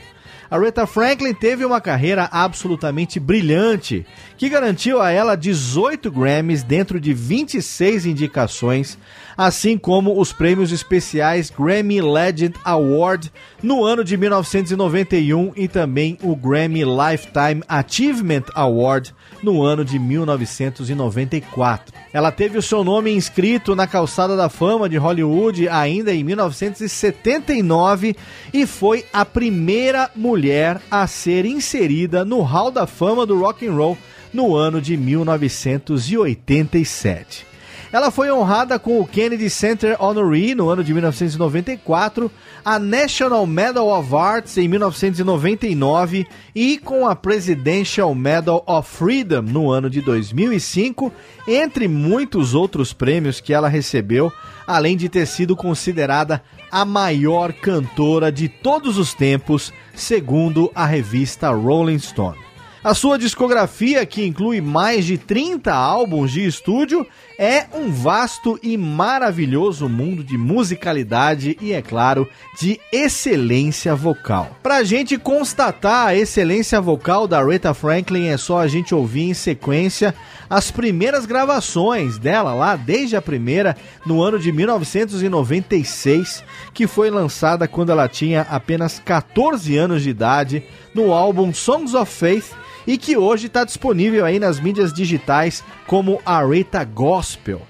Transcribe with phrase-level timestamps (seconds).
[0.51, 4.03] Aretha Franklin teve uma carreira absolutamente brilhante,
[4.35, 8.97] que garantiu a ela 18 Grammys dentro de 26 indicações,
[9.39, 13.31] assim como os prêmios especiais Grammy Legend Award
[13.63, 21.93] no ano de 1991 e também o Grammy Lifetime Achievement Award no ano de 1994.
[22.11, 28.17] Ela teve o seu nome inscrito na Calçada da Fama de Hollywood ainda em 1979
[28.53, 33.71] e foi a primeira mulher a ser inserida no Hall da Fama do Rock and
[33.71, 33.97] Roll
[34.33, 37.47] no ano de 1987.
[37.91, 42.31] Ela foi honrada com o Kennedy Center Honoree no ano de 1994,
[42.63, 49.71] a National Medal of Arts em 1999 e com a Presidential Medal of Freedom no
[49.71, 51.11] ano de 2005,
[51.47, 54.31] entre muitos outros prêmios que ela recebeu,
[54.67, 61.49] além de ter sido considerada a maior cantora de todos os tempos, segundo a revista
[61.49, 62.49] Rolling Stone.
[62.81, 67.05] A sua discografia, que inclui mais de 30 álbuns de estúdio,
[67.39, 72.27] é um vasto e maravilhoso mundo de musicalidade e, é claro,
[72.59, 74.57] de excelência vocal.
[74.61, 79.33] Pra gente constatar a excelência vocal da Aretha Franklin, é só a gente ouvir em
[79.33, 80.13] sequência
[80.49, 86.43] as primeiras gravações dela lá, desde a primeira, no ano de 1996,
[86.73, 90.61] que foi lançada quando ela tinha apenas 14 anos de idade,
[90.93, 92.51] no álbum Songs of Faith
[92.85, 97.61] e que hoje está disponível aí nas mídias digitais como Aretha Gospel.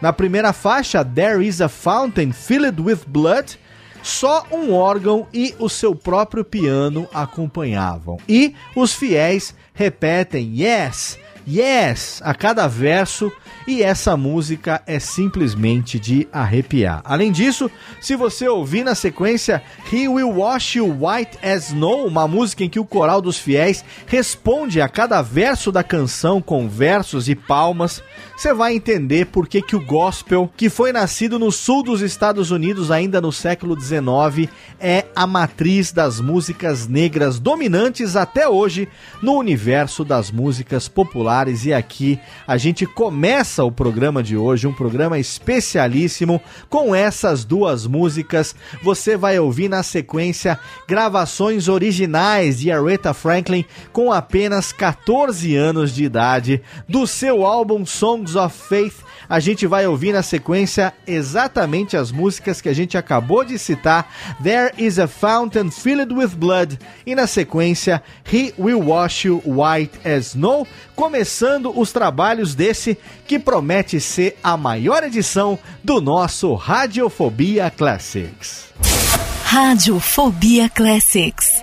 [0.00, 3.58] Na primeira faixa, There is a Fountain Filled with Blood,
[4.02, 8.18] só um órgão e o seu próprio piano acompanhavam.
[8.28, 11.18] E os fiéis repetem Yes,
[11.48, 13.30] Yes a cada verso
[13.66, 17.02] e essa música é simplesmente de arrepiar.
[17.04, 17.70] Além disso,
[18.00, 19.62] se você ouvir na sequência
[19.92, 23.84] He Will Wash You White as Snow, uma música em que o coral dos fiéis
[24.06, 28.02] responde a cada verso da canção com versos e palmas,
[28.36, 32.50] você vai entender por que, que o gospel, que foi nascido no sul dos Estados
[32.50, 38.88] Unidos ainda no século XIX, é a matriz das músicas negras dominantes até hoje
[39.22, 41.64] no universo das músicas populares.
[41.64, 46.38] E aqui a gente começa o programa de hoje, um programa especialíssimo
[46.68, 48.54] com essas duas músicas.
[48.82, 56.04] Você vai ouvir na sequência gravações originais de Aretha Franklin com apenas 14 anos de
[56.04, 57.86] idade do seu álbum
[58.26, 59.04] Songs of Faith.
[59.28, 64.10] A gente vai ouvir na sequência exatamente as músicas que a gente acabou de citar:
[64.42, 69.98] There is a Fountain Filled with Blood, e na sequência He Will Wash You White
[70.06, 77.70] as Snow, começando os trabalhos desse que promete ser a maior edição do nosso Radiofobia
[77.70, 78.66] Classics.
[79.44, 81.62] Radiofobia Classics.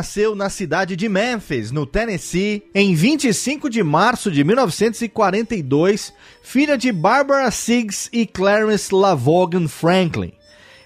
[0.00, 6.10] Nasceu na cidade de Memphis, no Tennessee, em 25 de março de 1942,
[6.42, 10.32] filha de Barbara Siggs e Clarence Lavogan Franklin.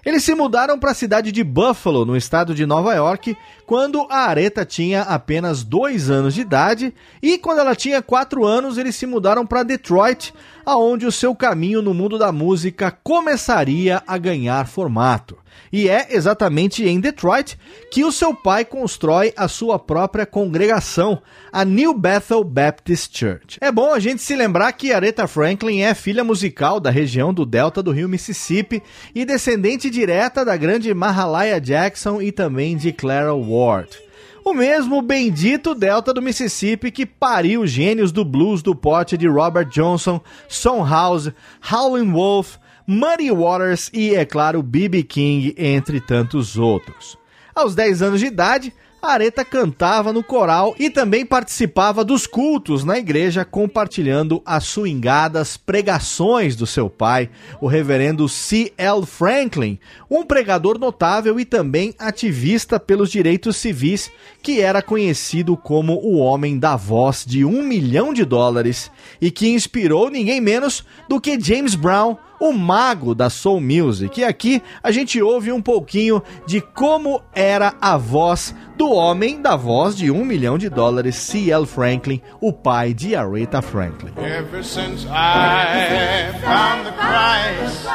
[0.04, 4.26] Eles se mudaram para a cidade de Buffalo, no estado de Nova York, quando a
[4.26, 6.92] Aretha tinha apenas dois anos de idade,
[7.22, 10.34] e quando ela tinha quatro anos, eles se mudaram para Detroit,
[10.66, 15.38] aonde o seu caminho no mundo da música começaria a ganhar formato.
[15.76, 17.58] E é exatamente em Detroit
[17.90, 21.20] que o seu pai constrói a sua própria congregação,
[21.52, 23.58] a New Bethel Baptist Church.
[23.60, 27.44] É bom a gente se lembrar que Aretha Franklin é filha musical da região do
[27.44, 28.80] delta do rio Mississippi
[29.12, 33.98] e descendente direta da grande Mahalia Jackson e também de Clara Ward.
[34.44, 39.70] O mesmo bendito delta do Mississippi que pariu gênios do blues do pote de Robert
[39.70, 41.32] Johnson, Son House,
[41.68, 45.02] Howlin' Wolf, Muddy Waters e, é claro, B.B.
[45.04, 47.16] King, entre tantos outros.
[47.54, 48.72] Aos 10 anos de idade,
[49.06, 56.56] Areta cantava no coral e também participava dos cultos na igreja, compartilhando as swingadas pregações
[56.56, 57.28] do seu pai,
[57.60, 58.72] o reverendo C.
[58.78, 59.04] L.
[59.04, 59.78] Franklin,
[60.10, 64.10] um pregador notável e também ativista pelos direitos civis,
[64.42, 69.48] que era conhecido como o homem da voz de um milhão de dólares e que
[69.48, 74.20] inspirou ninguém menos do que James Brown o mago da soul music.
[74.20, 79.56] E aqui a gente ouve um pouquinho de como era a voz do homem da
[79.56, 81.64] voz de um milhão de dólares, C.L.
[81.64, 84.12] Franklin, o pai de Aretha Franklin.
[84.18, 87.86] Ever since I found the Christ,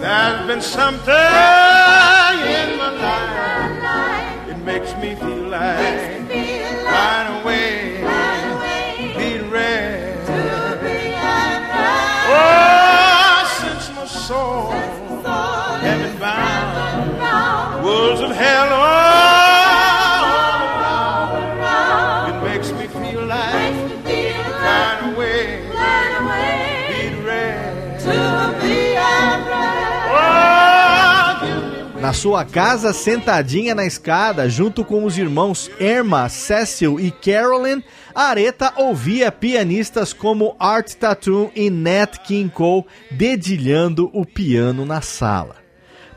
[0.00, 1.12] there's been something
[2.46, 4.48] in my life.
[4.48, 6.30] It makes me feel like
[6.86, 7.98] right away,
[9.18, 10.12] be ready.
[12.34, 12.81] Oh,
[14.32, 14.70] soul,
[15.86, 18.62] heaven bound, wolves of hell.
[32.00, 37.82] Na sua casa, sentadinha na escada, junto com os irmãos Irma, Cecil e Carolyn,
[38.14, 45.62] Areta ouvia pianistas como Art Tattoo e Nat King Cole dedilhando o piano na sala.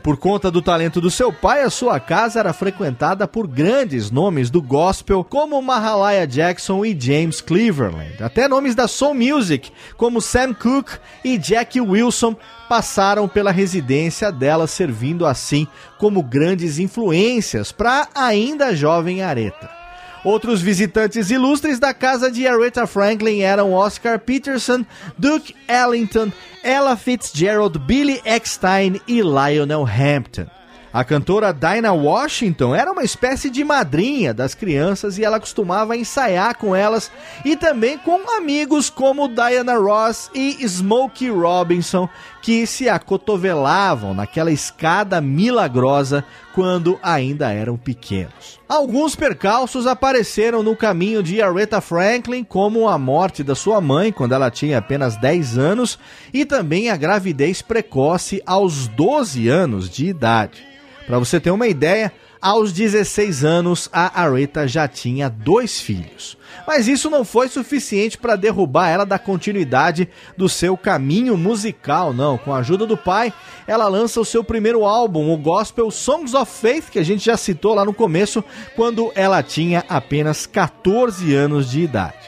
[0.06, 4.50] Por conta do talento do seu pai, a sua casa era frequentada por grandes nomes
[4.50, 8.22] do gospel, como Mahalia Jackson e James Cleveland.
[8.22, 10.92] Até nomes da soul music, como Sam Cooke
[11.24, 12.36] e Jackie Wilson,
[12.68, 15.66] passaram pela residência dela, servindo assim
[15.98, 19.85] como grandes influências para ainda jovem Areta.
[20.26, 24.84] Outros visitantes ilustres da casa de Aretha Franklin eram Oscar Peterson,
[25.16, 26.32] Duke Ellington,
[26.64, 30.46] Ella Fitzgerald, Billy Eckstein e Lionel Hampton.
[30.92, 36.56] A cantora Dinah Washington era uma espécie de madrinha das crianças e ela costumava ensaiar
[36.56, 37.08] com elas
[37.44, 42.08] e também com amigos como Diana Ross e Smokey Robinson,
[42.46, 48.60] que se acotovelavam naquela escada milagrosa quando ainda eram pequenos.
[48.68, 54.32] Alguns percalços apareceram no caminho de Aretha Franklin, como a morte da sua mãe quando
[54.32, 55.98] ela tinha apenas 10 anos
[56.32, 60.64] e também a gravidez precoce aos 12 anos de idade.
[61.04, 62.12] Para você ter uma ideia,
[62.46, 66.38] aos 16 anos a Aretha já tinha dois filhos.
[66.64, 72.38] Mas isso não foi suficiente para derrubar ela da continuidade do seu caminho musical, não.
[72.38, 73.32] Com a ajuda do pai,
[73.66, 77.36] ela lança o seu primeiro álbum, o gospel Songs of Faith, que a gente já
[77.36, 78.44] citou lá no começo,
[78.76, 82.25] quando ela tinha apenas 14 anos de idade.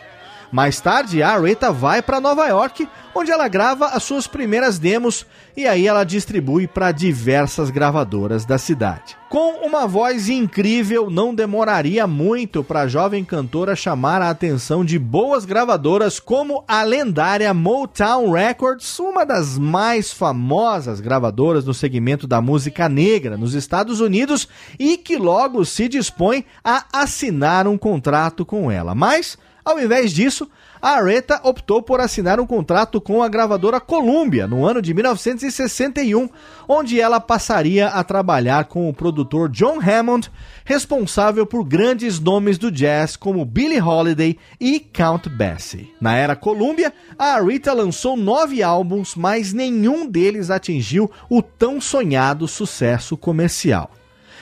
[0.50, 5.26] Mais tarde, a Aretha vai para Nova York, onde ela grava as suas primeiras demos
[5.56, 9.16] e aí ela distribui para diversas gravadoras da cidade.
[9.28, 14.98] Com uma voz incrível, não demoraria muito para a jovem cantora chamar a atenção de
[14.98, 22.40] boas gravadoras como a lendária Motown Records, uma das mais famosas gravadoras no segmento da
[22.40, 28.70] música negra nos Estados Unidos e que logo se dispõe a assinar um contrato com
[28.70, 28.94] ela.
[28.94, 29.36] Mas
[29.68, 30.48] ao invés disso,
[30.80, 36.26] a Aretha optou por assinar um contrato com a gravadora Columbia no ano de 1961,
[36.66, 40.32] onde ela passaria a trabalhar com o produtor John Hammond,
[40.64, 45.92] responsável por grandes nomes do jazz como Billie Holiday e Count Basie.
[46.00, 52.48] Na era Columbia, a Aretha lançou nove álbuns, mas nenhum deles atingiu o tão sonhado
[52.48, 53.90] sucesso comercial.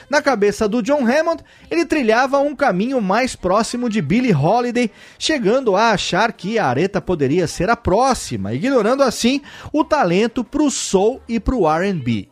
[0.09, 4.89] Na cabeça do John Hammond, ele trilhava um caminho mais próximo de Billie Holiday,
[5.19, 9.41] chegando a achar que a Aretha poderia ser a próxima, ignorando assim
[9.73, 12.29] o talento para o soul e para o R&B.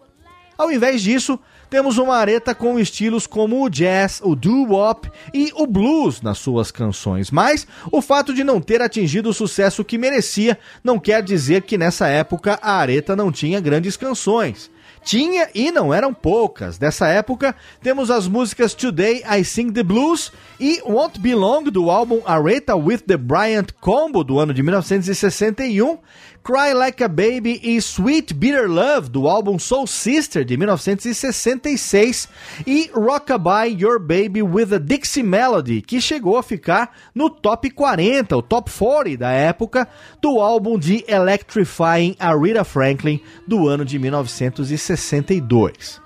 [0.58, 1.38] Ao invés disso,
[1.70, 6.72] temos uma Aretha com estilos como o jazz, o doo-wop e o blues nas suas
[6.72, 7.30] canções.
[7.30, 11.78] Mas o fato de não ter atingido o sucesso que merecia não quer dizer que
[11.78, 14.72] nessa época a Aretha não tinha grandes canções.
[15.06, 16.80] Tinha e não eram poucas.
[16.80, 21.92] Dessa época, temos as músicas Today I Sing the Blues e Won't Be Long do
[21.92, 26.00] álbum Aretha with the Bryant Combo do ano de 1961,
[26.46, 32.30] Cry Like a Baby e Sweet Bitter Love, do álbum Soul Sister, de 1966,
[32.68, 38.38] e Rockabye Your Baby with a Dixie Melody, que chegou a ficar no top 40,
[38.38, 39.88] o top 40 da época,
[40.22, 46.00] do álbum de Electrifying Aretha Franklin, do ano de 1962.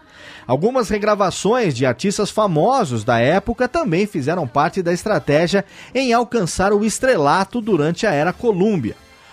[0.48, 6.86] Algumas regravações de artistas famosos da época também fizeram parte da estratégia em alcançar o
[6.86, 8.32] estrelato durante a era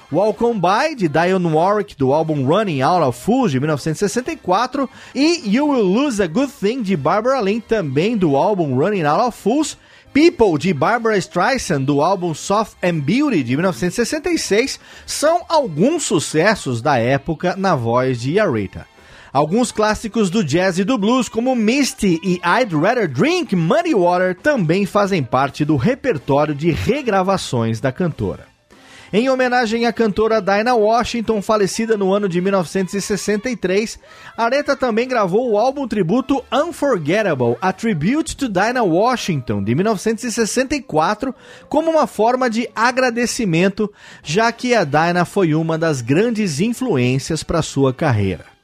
[0.08, 0.24] Columbia.
[0.24, 5.68] Welcome By, de Dionne Warwick, do álbum Running Out of Fools, de 1964, e You
[5.68, 9.76] Will Lose a Good Thing, de Barbara Lynn, também do álbum Running Out of Fools,
[10.12, 16.96] People, de Barbara Streisand, do álbum Soft and Beauty, de 1966, são alguns sucessos da
[16.98, 18.86] época na voz de Aretha.
[19.32, 24.34] Alguns clássicos do jazz e do blues, como Misty e I'd Rather Drink Muddy Water,
[24.34, 28.55] também fazem parte do repertório de regravações da cantora.
[29.12, 34.00] Em homenagem à cantora Dinah Washington, falecida no ano de 1963,
[34.36, 41.32] Aretha também gravou o álbum tributo Unforgettable, A Tribute to Dinah Washington, de 1964,
[41.68, 43.92] como uma forma de agradecimento,
[44.24, 48.55] já que a Dinah foi uma das grandes influências para sua carreira.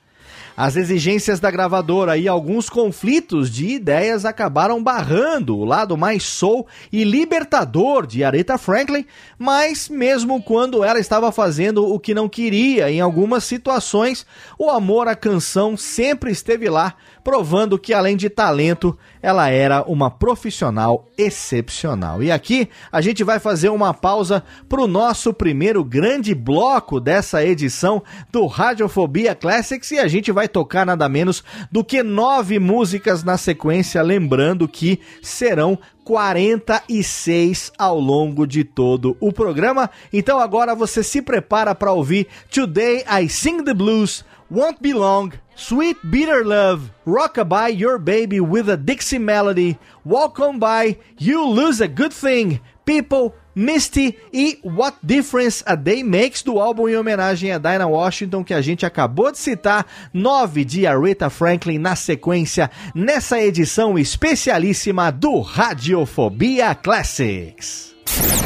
[0.56, 6.66] As exigências da gravadora e alguns conflitos de ideias acabaram barrando o lado mais soul
[6.92, 9.06] e libertador de Aretha Franklin,
[9.38, 14.26] mas mesmo quando ela estava fazendo o que não queria em algumas situações,
[14.58, 20.10] o amor à canção sempre esteve lá, provando que além de talento, ela era uma
[20.10, 22.22] profissional excepcional.
[22.22, 27.44] E aqui a gente vai fazer uma pausa para o nosso primeiro grande bloco dessa
[27.44, 33.22] edição do Radiofobia Classics e a gente vai tocar nada menos do que nove músicas
[33.22, 39.90] na sequência, lembrando que serão 46 ao longo de todo o programa.
[40.12, 45.30] Então agora você se prepara para ouvir Today I Sing the Blues, Won't Be Long,
[45.54, 51.80] Sweet Bitter Love, Rockabye Your Baby with a Dixie Melody, Walk On By, You Lose
[51.80, 57.52] a Good Thing, People, Misty e What Difference a Day Makes do álbum em homenagem
[57.52, 62.70] a Dinah Washington que a gente acabou de citar, 9 de Aretha Franklin na sequência
[62.94, 67.94] nessa edição especialíssima do Radiofobia Classics.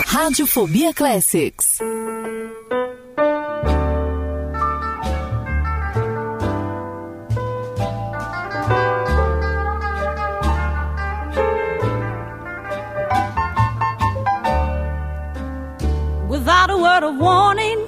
[0.07, 1.79] Radiofobia Classics.
[16.87, 17.81] Word of warning.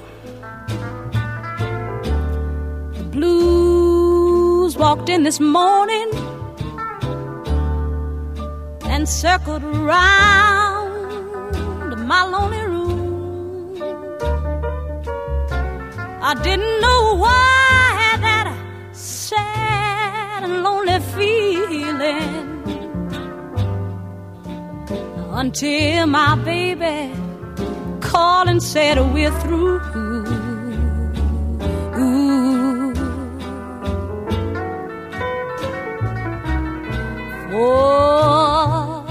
[2.97, 6.09] The blues walked in this morning
[8.93, 10.91] and circled around
[12.11, 13.81] my lonely room.
[16.29, 17.45] I didn't know why
[17.85, 18.47] I had that
[18.91, 22.47] sad and lonely feeling
[25.41, 27.28] until my baby
[28.09, 29.79] called and said we're through.
[32.01, 32.93] Ooh.
[37.51, 39.03] Oh,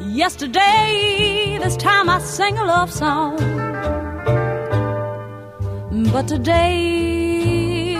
[0.00, 3.36] yesterday, this time I sang a love song.
[6.12, 7.94] But today,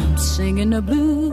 [0.00, 1.27] I'm singing the blues.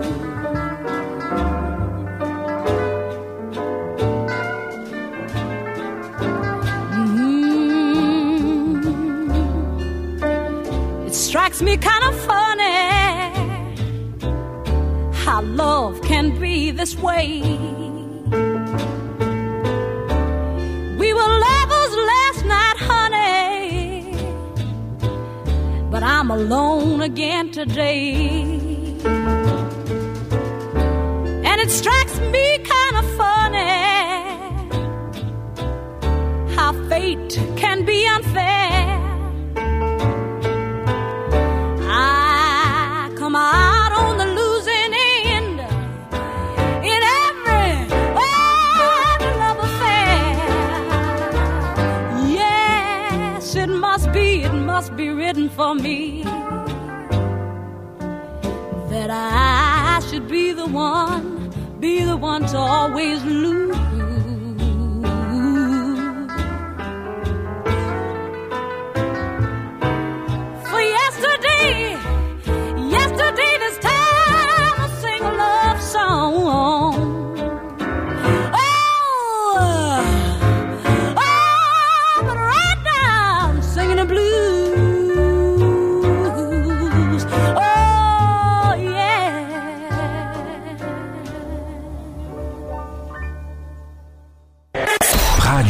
[11.35, 12.63] Strikes me kind of funny
[15.25, 17.41] how love can be this way.
[21.01, 24.15] We were lovers last night, honey,
[25.91, 28.53] but I'm alone again today.
[31.49, 33.75] And it strikes me kind of funny
[36.55, 38.64] how fate can be unfair.
[55.49, 56.23] For me
[58.89, 63.94] that I should be the one, be the one to always lose.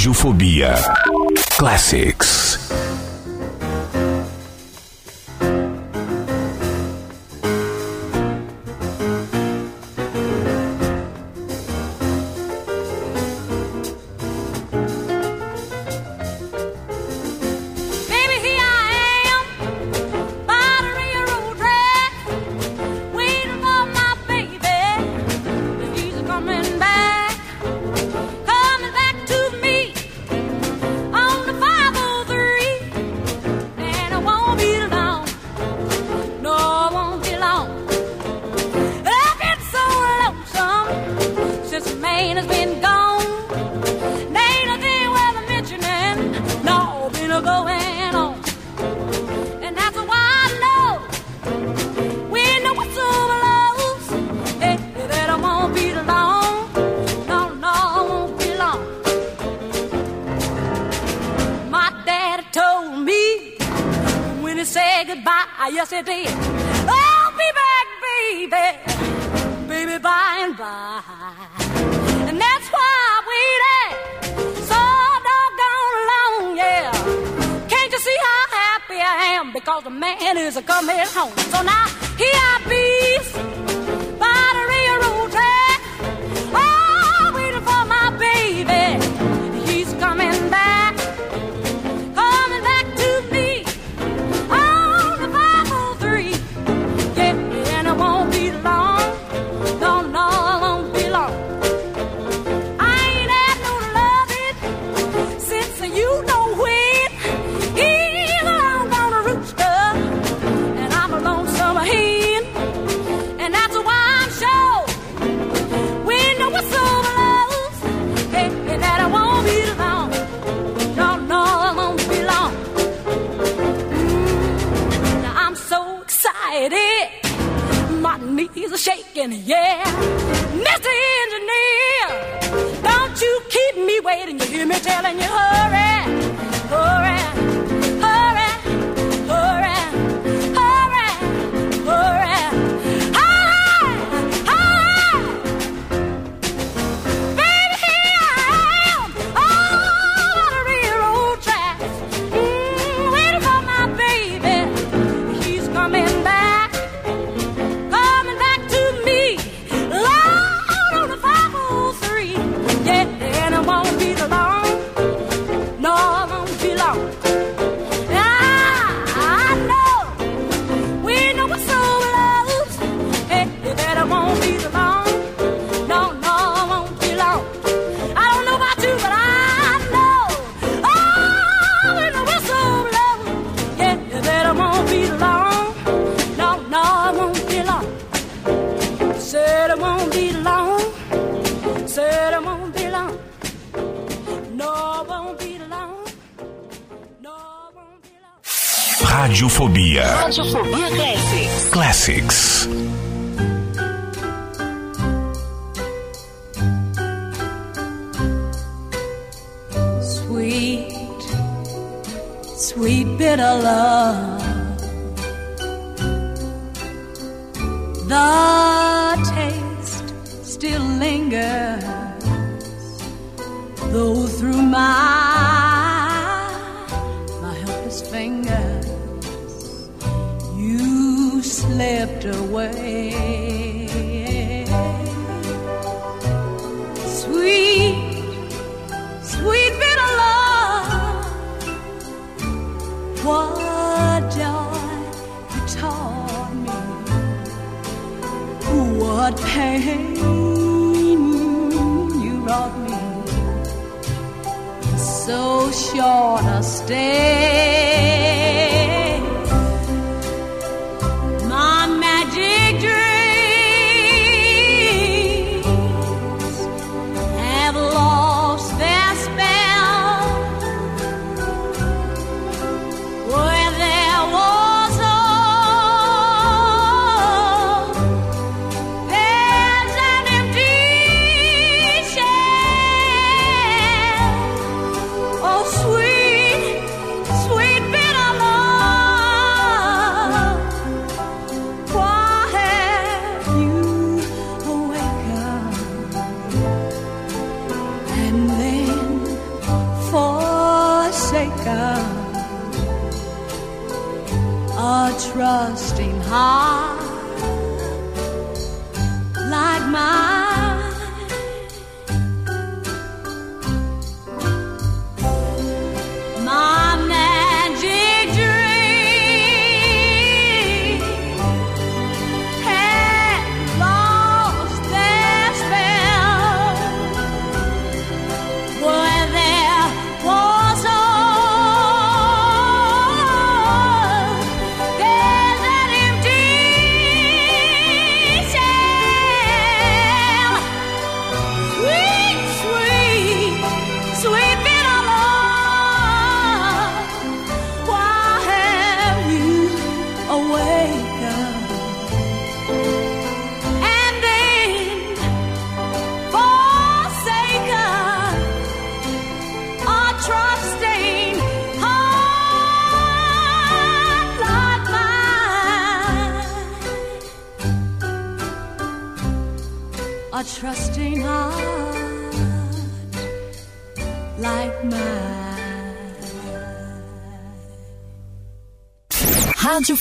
[0.05, 0.75] Radiofobia
[1.57, 2.84] Classics.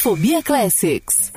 [0.05, 1.33] Fobia Classics.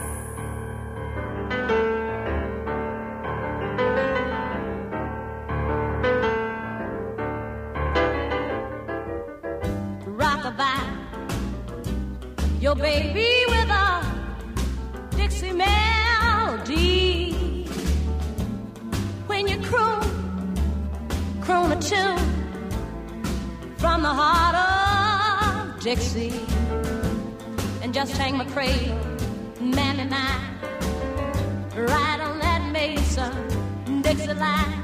[12.59, 14.03] Your baby with a
[15.15, 17.31] Dixie melody.
[19.27, 20.01] When you croon,
[21.39, 22.17] croon a tune
[23.77, 26.66] from the heart of Dixie
[27.97, 28.95] just hang my cradle,
[29.59, 30.37] man and I,
[31.75, 33.33] Ride on that Mason
[34.03, 34.83] Dixie line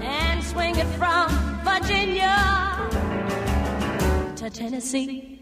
[0.00, 1.26] and swing it from
[1.64, 2.36] Virginia
[4.36, 5.40] to Tennessee.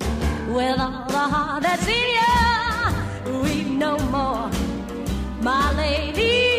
[0.48, 4.50] With all the heart that's in ya, we know more,
[5.42, 6.55] my lady.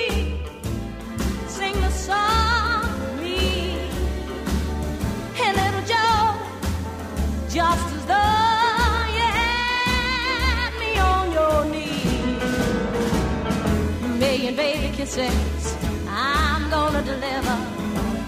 [15.18, 15.76] says
[16.08, 17.58] I'm gonna deliver.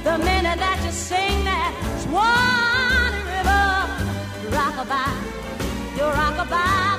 [0.08, 1.71] The minute that you sing that
[2.04, 3.67] Swan River,
[4.56, 5.17] rockabye,
[5.97, 6.98] you rockabye.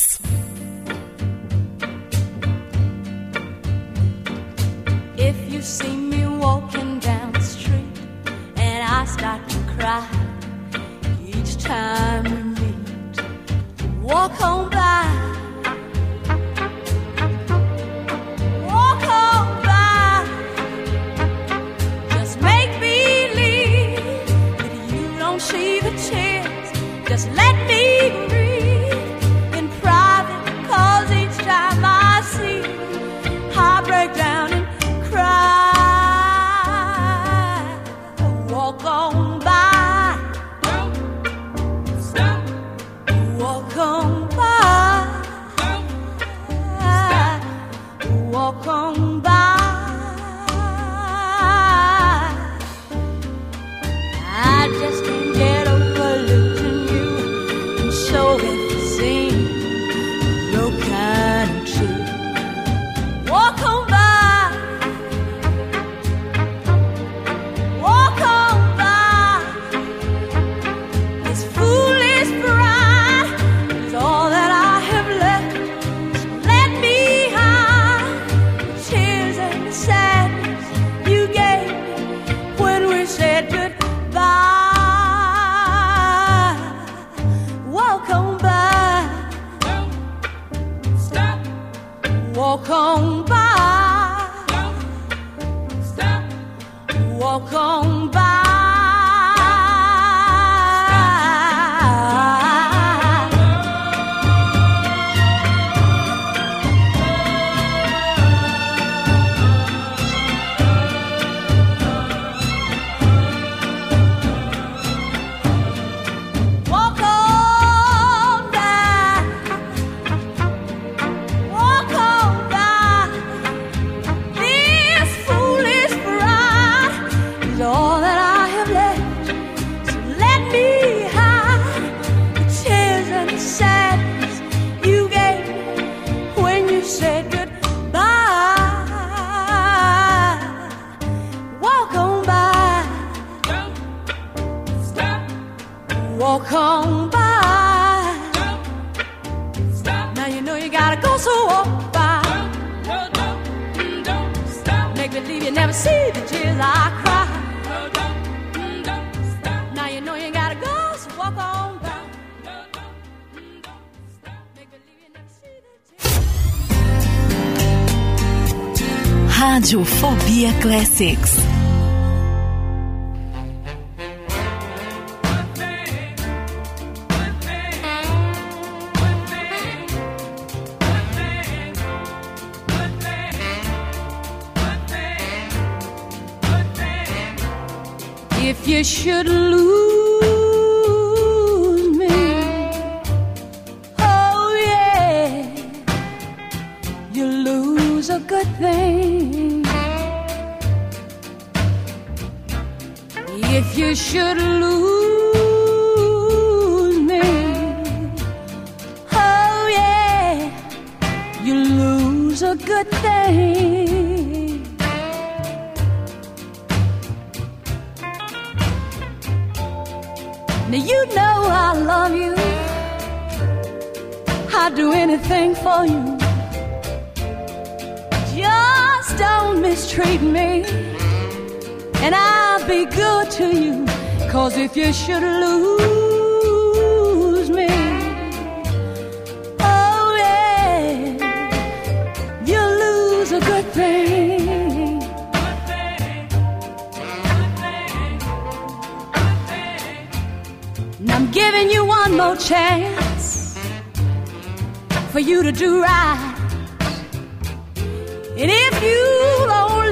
[169.79, 171.60] Fobia Classics.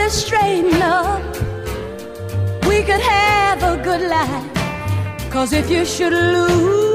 [0.10, 1.22] straighten up.
[2.68, 5.32] We could have a good life.
[5.32, 6.89] Cause if you should lose.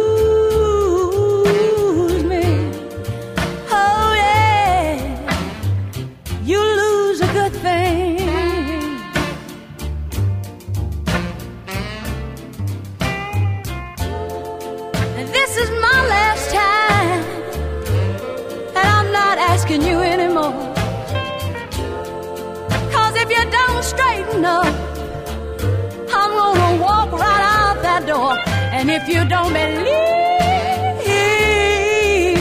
[29.29, 29.85] don't believe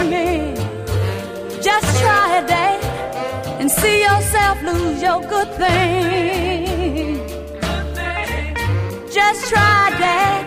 [0.09, 0.55] me,
[1.61, 2.79] just try a day
[3.59, 7.21] and see yourself lose your good thing.
[9.11, 10.45] Just try a day,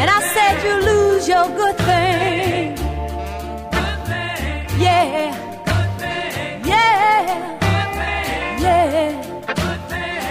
[0.00, 2.76] and I said you lose your good thing.
[4.78, 5.04] Yeah,
[6.64, 7.26] yeah,
[8.64, 9.08] yeah.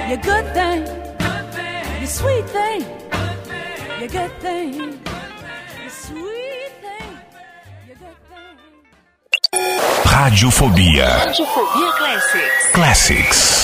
[0.10, 0.86] Your good thing,
[2.00, 2.97] your sweet thing.
[4.08, 4.32] a good
[10.06, 11.08] Radiofobia.
[11.26, 12.72] Radiofobia Classics.
[12.74, 13.57] Classics.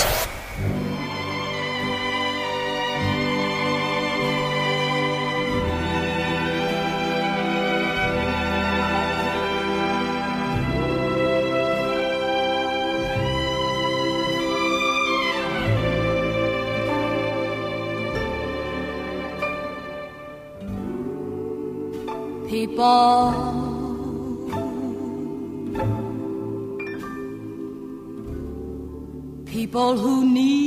[29.46, 30.63] People who need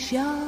[0.00, 0.39] show.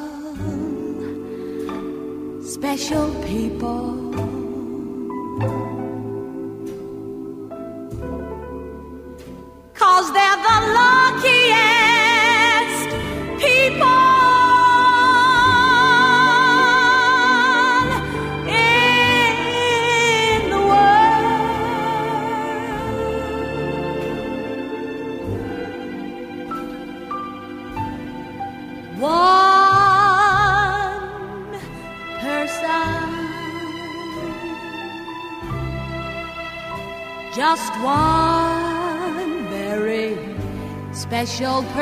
[41.24, 41.81] special person.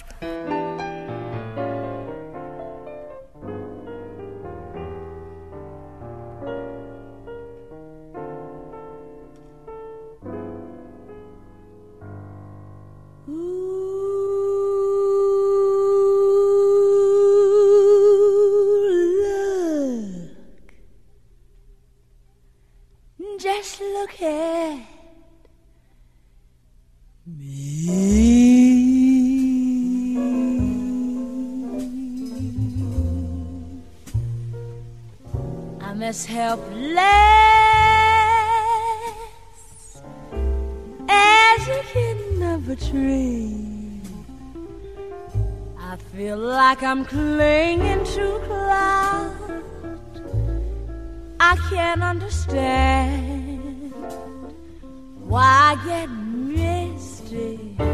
[55.71, 57.90] I get misty.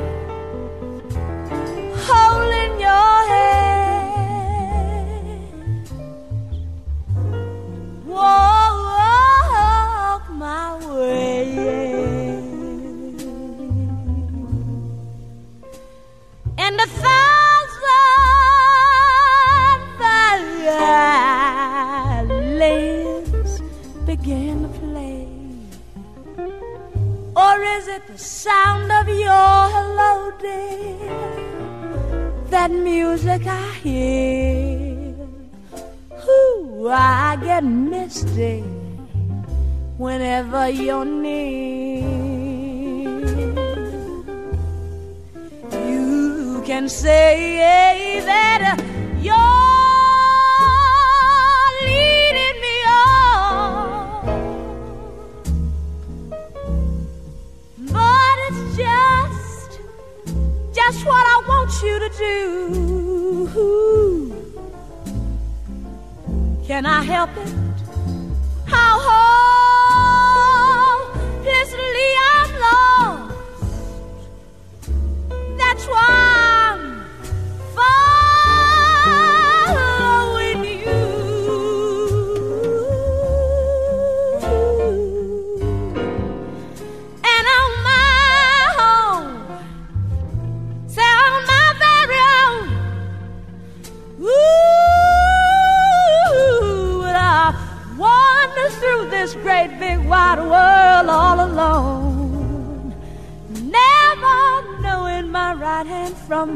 [28.38, 31.10] sound of your hello, dear.
[32.52, 35.16] That music I hear.
[36.30, 38.62] Ooh, I get misty
[39.98, 42.06] whenever you're near.
[45.90, 48.87] You can say that.
[62.18, 63.54] do.
[66.68, 67.67] Can I help it?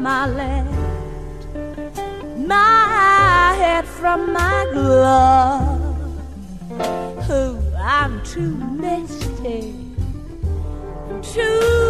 [0.02, 1.46] my left,
[2.36, 5.96] my head from my glove.
[7.30, 9.74] Oh, I'm too misty,
[11.22, 11.81] too.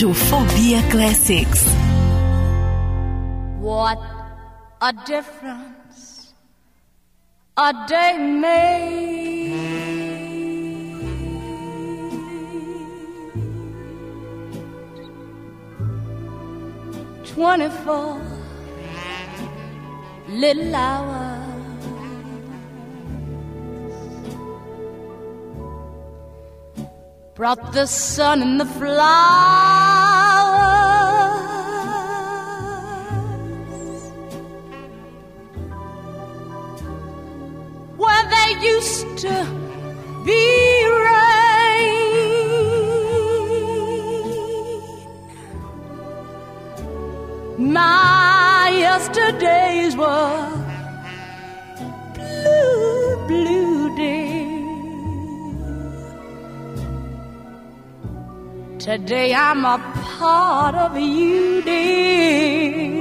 [0.00, 1.62] Rádio Fobia Classics.
[3.60, 3.98] What
[4.80, 6.32] a difference
[7.54, 9.50] a day made.
[17.34, 18.22] Twenty-four
[20.30, 21.36] little hours.
[27.34, 29.89] Brought the sun and the flowers.
[38.58, 39.46] Used to
[40.24, 40.42] be
[41.06, 41.32] rain.
[47.72, 50.48] My yesterdays were
[52.14, 54.60] blue, blue days.
[58.84, 59.78] Today I'm a
[60.18, 62.99] part of you, dear.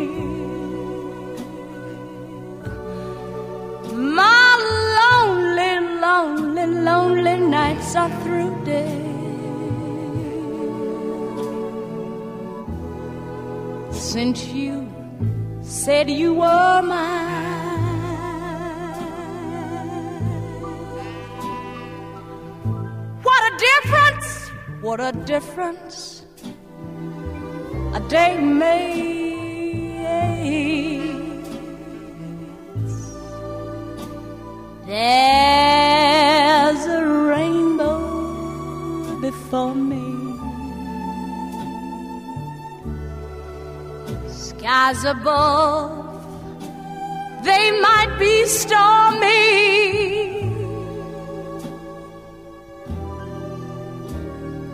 [6.09, 9.07] Lonely, lonely, nights are through, dear.
[14.09, 14.75] Since you
[15.61, 17.49] said you were mine,
[23.27, 24.29] what a difference!
[24.85, 26.25] What a difference
[27.99, 29.09] a day makes.
[34.89, 35.78] There's
[39.49, 40.05] before me.
[44.29, 46.23] Skies above,
[47.43, 49.39] they might be stormy.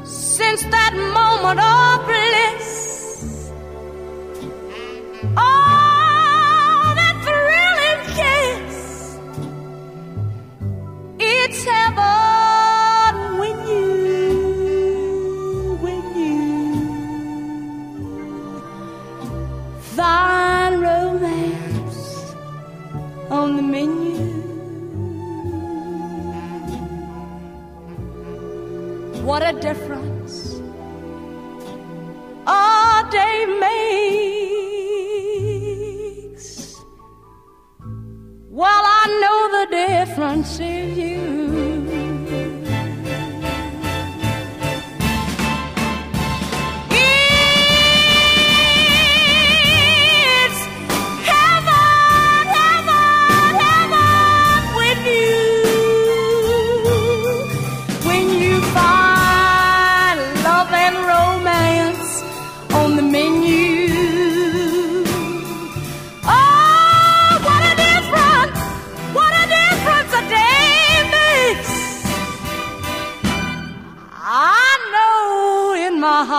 [0.04, 3.52] Since that moment of bliss,
[5.38, 9.20] oh, that thrilling kiss.
[11.20, 12.45] It's heaven
[29.26, 30.62] What a difference
[32.46, 33.46] a day
[36.30, 36.46] makes.
[38.52, 41.65] Well, I know the difference is you.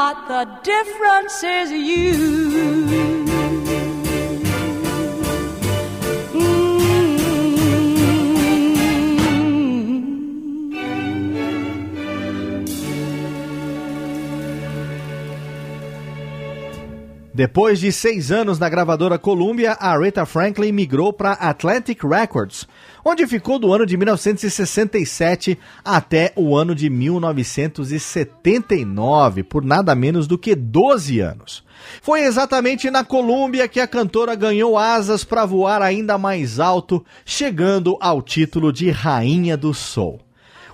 [0.06, 3.25] In my heart the difference is you.
[17.36, 22.66] Depois de seis anos na gravadora Columbia, Aretha Franklin migrou para Atlantic Records,
[23.04, 30.38] onde ficou do ano de 1967 até o ano de 1979, por nada menos do
[30.38, 31.62] que 12 anos.
[32.00, 37.98] Foi exatamente na Columbia que a cantora ganhou asas para voar ainda mais alto, chegando
[38.00, 40.25] ao título de Rainha do Soul.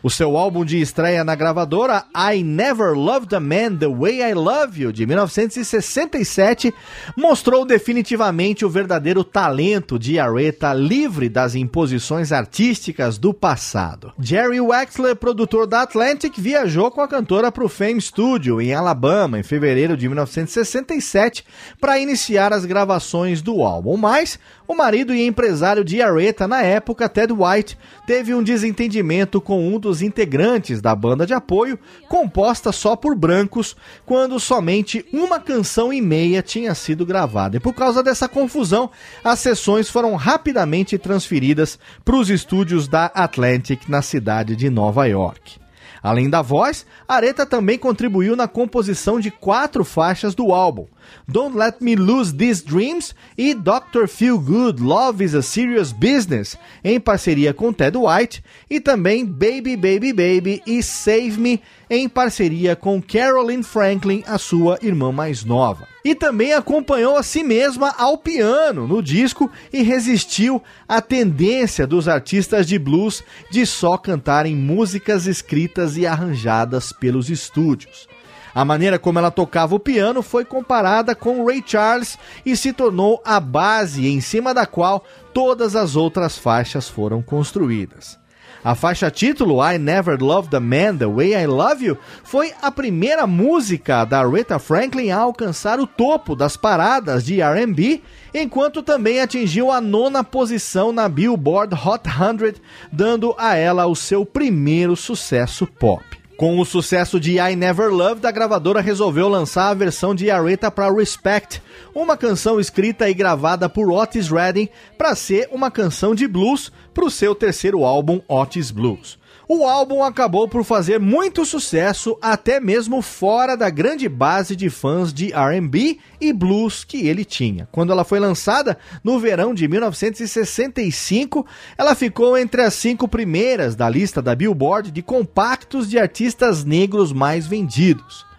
[0.04, 4.34] O seu álbum de estreia na gravadora, I Never Loved a Man the Way I
[4.34, 6.74] Love You, de 1967,
[7.16, 14.12] mostrou definitivamente o verdadeiro talento de Aretha livre das imposições artísticas do passado.
[14.18, 19.38] Jerry Wexler, produtor da Atlantic, viajou com a cantora para o Fame Studio, em Alabama,
[19.38, 21.44] em fevereiro de 1967,
[21.80, 24.36] para iniciar as gravações do álbum, mas
[24.66, 29.78] o marido e empresário de Aretha na época, Ted White, teve um desentendimento com um
[29.78, 36.00] dos integrantes da banda de apoio, composta só por brancos, quando somente uma canção e
[36.00, 37.56] meia tinha sido gravada.
[37.56, 38.90] E por causa dessa confusão,
[39.22, 45.62] as sessões foram rapidamente transferidas para os estúdios da Atlantic na cidade de Nova York.
[46.02, 50.86] Além da voz, Aretha também contribuiu na composição de quatro faixas do álbum:
[51.28, 54.06] Don't Let Me Lose These Dreams e Dr.
[54.08, 59.76] Feel Good Love is a Serious Business, em parceria com Ted White, e também Baby
[59.76, 65.86] Baby Baby e Save Me, em parceria com Carolyn Franklin, a sua irmã mais nova.
[66.04, 72.08] E também acompanhou a si mesma ao piano no disco e resistiu à tendência dos
[72.08, 78.08] artistas de blues de só cantarem músicas escritas e arranjadas pelos estúdios.
[78.54, 83.20] A maneira como ela tocava o piano foi comparada com Ray Charles e se tornou
[83.24, 88.20] a base em cima da qual todas as outras faixas foram construídas.
[88.64, 92.70] A faixa título I Never Loved a Man the Way I Love You foi a
[92.70, 98.00] primeira música da Aretha Franklin a alcançar o topo das paradas de R&B,
[98.32, 104.24] enquanto também atingiu a nona posição na Billboard Hot 100, dando a ela o seu
[104.24, 106.21] primeiro sucesso pop.
[106.36, 110.70] Com o sucesso de I Never Loved, a gravadora resolveu lançar a versão de Aretha
[110.70, 111.62] para Respect,
[111.94, 117.04] uma canção escrita e gravada por Otis Redding para ser uma canção de blues para
[117.04, 119.21] o seu terceiro álbum Otis Blues.
[119.54, 125.12] O álbum acabou por fazer muito sucesso, até mesmo fora da grande base de fãs
[125.12, 127.68] de RB e blues que ele tinha.
[127.70, 131.46] Quando ela foi lançada no verão de 1965,
[131.76, 137.12] ela ficou entre as cinco primeiras da lista da Billboard de compactos de artistas negros
[137.12, 138.31] mais vendidos.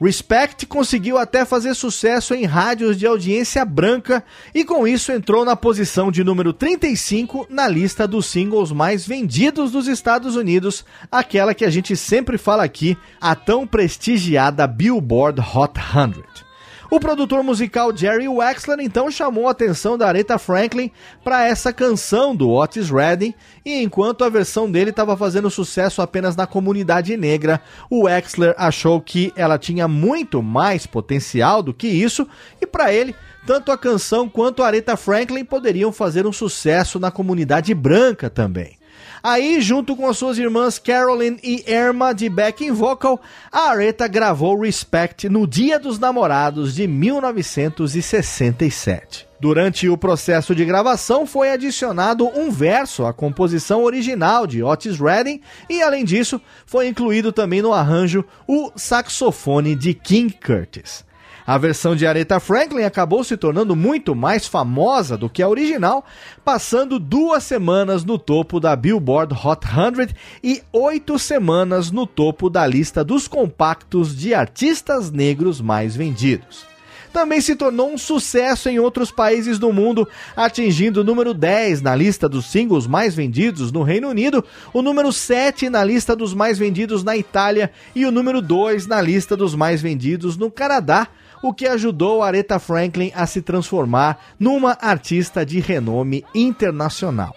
[0.00, 4.24] Respect conseguiu até fazer sucesso em rádios de audiência branca
[4.54, 9.70] e com isso entrou na posição de número 35 na lista dos singles mais vendidos
[9.70, 15.74] dos Estados Unidos, aquela que a gente sempre fala aqui, a tão prestigiada Billboard Hot
[15.78, 16.49] 100.
[16.90, 20.90] O produtor musical Jerry Wexler então chamou a atenção da Aretha Franklin
[21.22, 23.32] para essa canção do Otis Redding,
[23.64, 29.00] e enquanto a versão dele estava fazendo sucesso apenas na comunidade negra, o Wexler achou
[29.00, 32.26] que ela tinha muito mais potencial do que isso,
[32.60, 33.14] e para ele
[33.46, 38.79] tanto a canção quanto a Aretha Franklin poderiam fazer um sucesso na comunidade branca também.
[39.22, 43.20] Aí, junto com as suas irmãs Carolyn e Irma de backing vocal,
[43.52, 49.28] a Aretha gravou Respect no Dia dos Namorados de 1967.
[49.38, 55.40] Durante o processo de gravação foi adicionado um verso à composição original de Otis Redding
[55.68, 61.08] e, além disso, foi incluído também no arranjo o saxofone de King Curtis.
[61.50, 66.04] A versão de Aretha Franklin acabou se tornando muito mais famosa do que a original,
[66.44, 72.64] passando duas semanas no topo da Billboard Hot 100 e oito semanas no topo da
[72.64, 76.70] lista dos compactos de artistas negros mais vendidos.
[77.12, 81.96] Também se tornou um sucesso em outros países do mundo, atingindo o número 10 na
[81.96, 86.58] lista dos singles mais vendidos no Reino Unido, o número 7 na lista dos mais
[86.58, 91.08] vendidos na Itália e o número 2 na lista dos mais vendidos no Canadá,
[91.42, 97.34] o que ajudou Aretha Franklin a se transformar numa artista de renome internacional.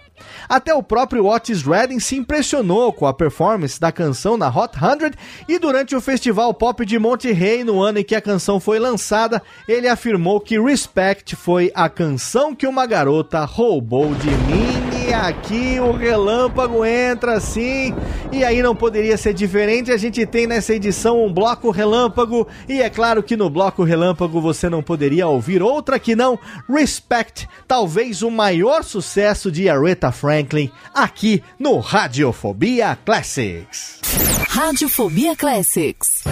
[0.48, 5.12] Até o próprio Otis Redding se impressionou com a performance da canção na Hot 100
[5.48, 9.42] e durante o festival pop de Monterrey, no ano em que a canção foi lançada,
[9.68, 15.92] ele afirmou que Respect foi a canção que uma garota roubou de mim aqui o
[15.92, 17.94] relâmpago entra assim.
[18.32, 19.90] E aí não poderia ser diferente.
[19.90, 22.46] A gente tem nessa edição um bloco relâmpago.
[22.68, 26.38] E é claro que no bloco relâmpago você não poderia ouvir outra que não
[26.68, 34.00] Respect, talvez o maior sucesso de Aretha Franklin aqui no Radiofobia Classics.
[34.48, 36.24] Radiofobia Classics.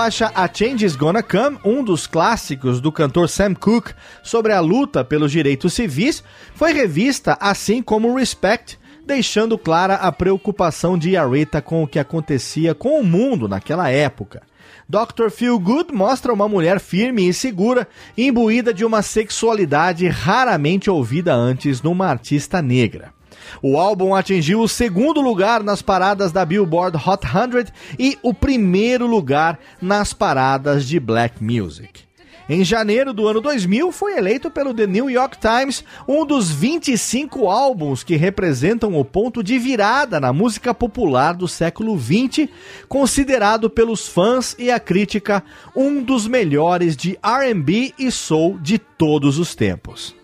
[0.00, 3.92] Faixa A Change Is Gonna Come, um dos clássicos do cantor Sam Cooke
[4.22, 6.24] sobre a luta pelos direitos civis,
[6.54, 12.74] foi revista assim como Respect, deixando clara a preocupação de Aretha com o que acontecia
[12.74, 14.40] com o mundo naquela época.
[14.88, 15.28] Dr.
[15.28, 17.86] Feel Good mostra uma mulher firme e segura,
[18.16, 23.12] imbuída de uma sexualidade raramente ouvida antes numa artista negra.
[23.62, 29.06] O álbum atingiu o segundo lugar nas paradas da Billboard Hot 100 e o primeiro
[29.06, 32.10] lugar nas paradas de black music.
[32.52, 37.48] Em janeiro do ano 2000, foi eleito pelo The New York Times um dos 25
[37.48, 42.48] álbuns que representam o ponto de virada na música popular do século XX,
[42.88, 45.44] considerado pelos fãs e a crítica
[45.76, 50.19] um dos melhores de RB e soul de todos os tempos.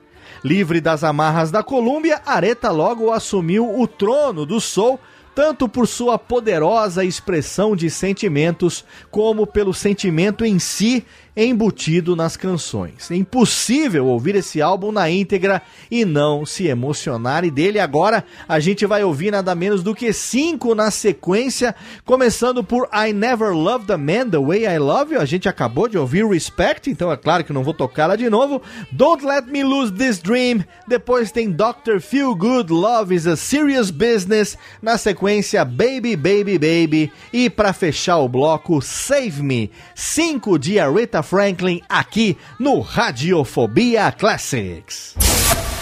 [0.46, 5.00] Livre das amarras da Colômbia, Aretha logo assumiu o trono do soul
[5.34, 11.04] tanto por sua poderosa expressão de sentimentos, como pelo sentimento em si
[11.36, 13.10] embutido nas canções.
[13.10, 15.60] É impossível ouvir esse álbum na íntegra
[15.90, 17.44] e não se emocionar.
[17.44, 21.74] E dele agora a gente vai ouvir nada menos do que cinco na sequência,
[22.04, 25.20] começando por I Never Loved a Man the Way I Love You.
[25.20, 28.62] A gente acabou de ouvir Respect, então é claro que não vou tocá-la de novo.
[28.90, 30.64] Don't Let Me Lose This Dream.
[30.88, 32.00] Depois tem Dr.
[32.00, 34.56] Feel Good Love is a Serious Business.
[34.80, 37.12] Na sequência, Baby Baby Baby.
[37.30, 39.70] E para fechar o bloco, Save Me.
[39.94, 45.14] Cinco de Aretha Franklin aqui no Radiofobia Classics.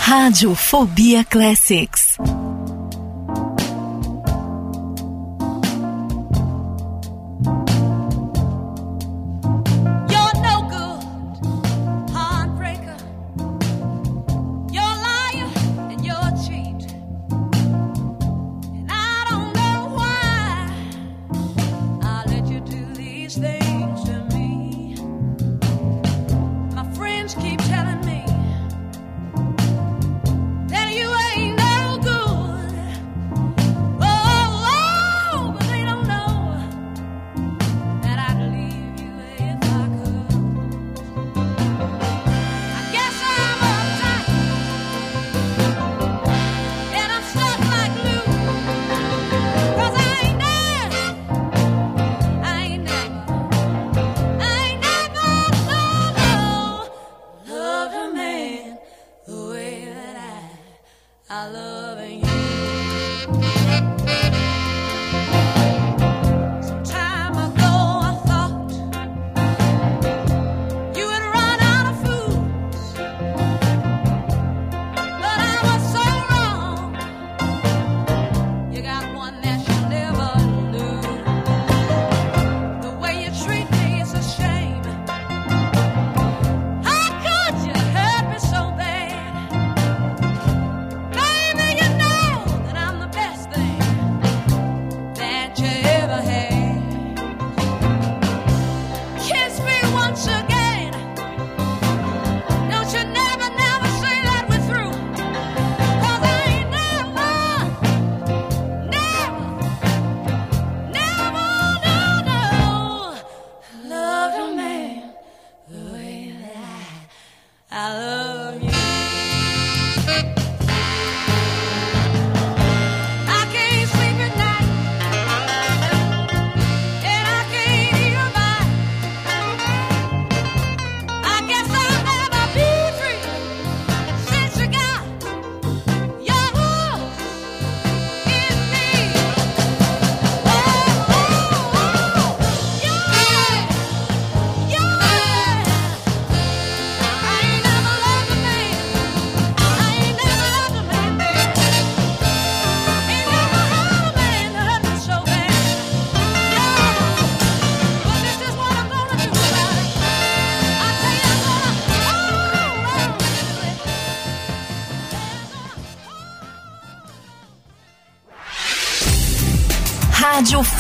[0.01, 2.17] Radiofobia Classics.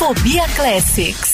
[0.04, 1.33] Fobia Classics.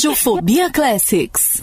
[0.00, 1.60] Radiofobia Classics.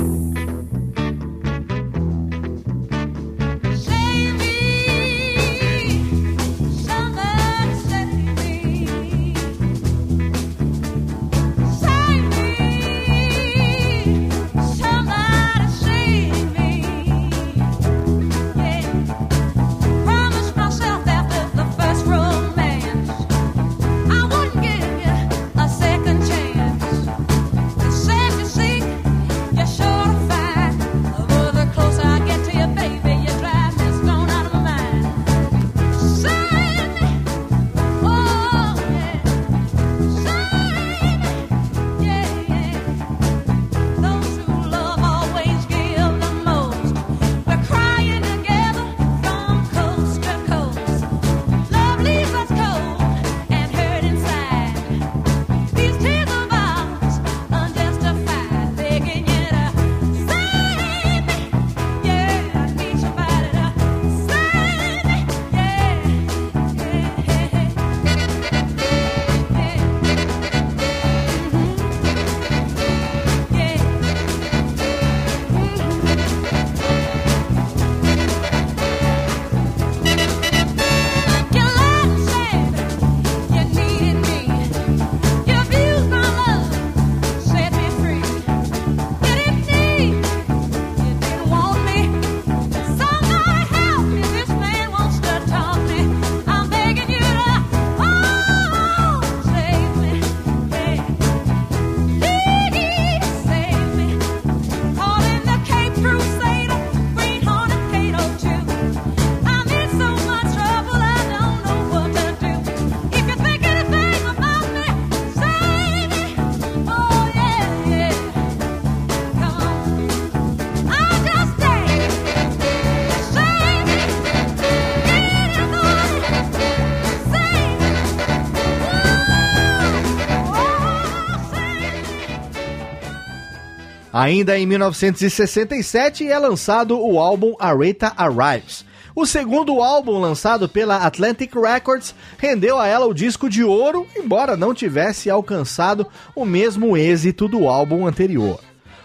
[134.28, 138.84] Ainda em 1967 é lançado o álbum Aretha Arrives.
[139.16, 144.58] O segundo álbum lançado pela Atlantic Records rendeu a ela o disco de ouro, embora
[144.58, 146.06] não tivesse alcançado
[146.36, 148.60] o mesmo êxito do álbum anterior.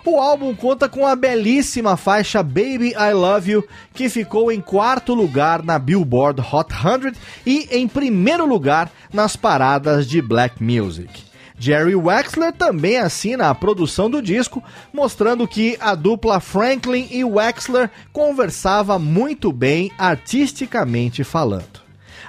[0.04, 5.14] O álbum conta com a belíssima faixa Baby I Love You, que ficou em quarto
[5.14, 7.12] lugar na Billboard Hot 100
[7.46, 11.31] e em primeiro lugar nas paradas de black music.
[11.62, 14.60] Jerry Wexler também assina a produção do disco,
[14.92, 21.80] mostrando que a dupla Franklin e Wexler conversava muito bem artisticamente falando.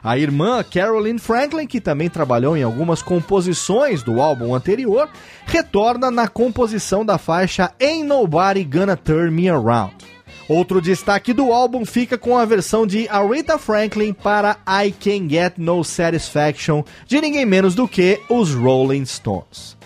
[0.04, 5.10] A irmã Carolyn Franklin, que também trabalhou em algumas composições do álbum anterior,
[5.48, 10.13] retorna na composição da faixa Ain't Nobody Gonna Turn Me Around.
[10.48, 15.54] Outro destaque do álbum fica com a versão de Aretha Franklin para I Can Get
[15.58, 19.78] No Satisfaction, de ninguém menos do que os Rolling Stones.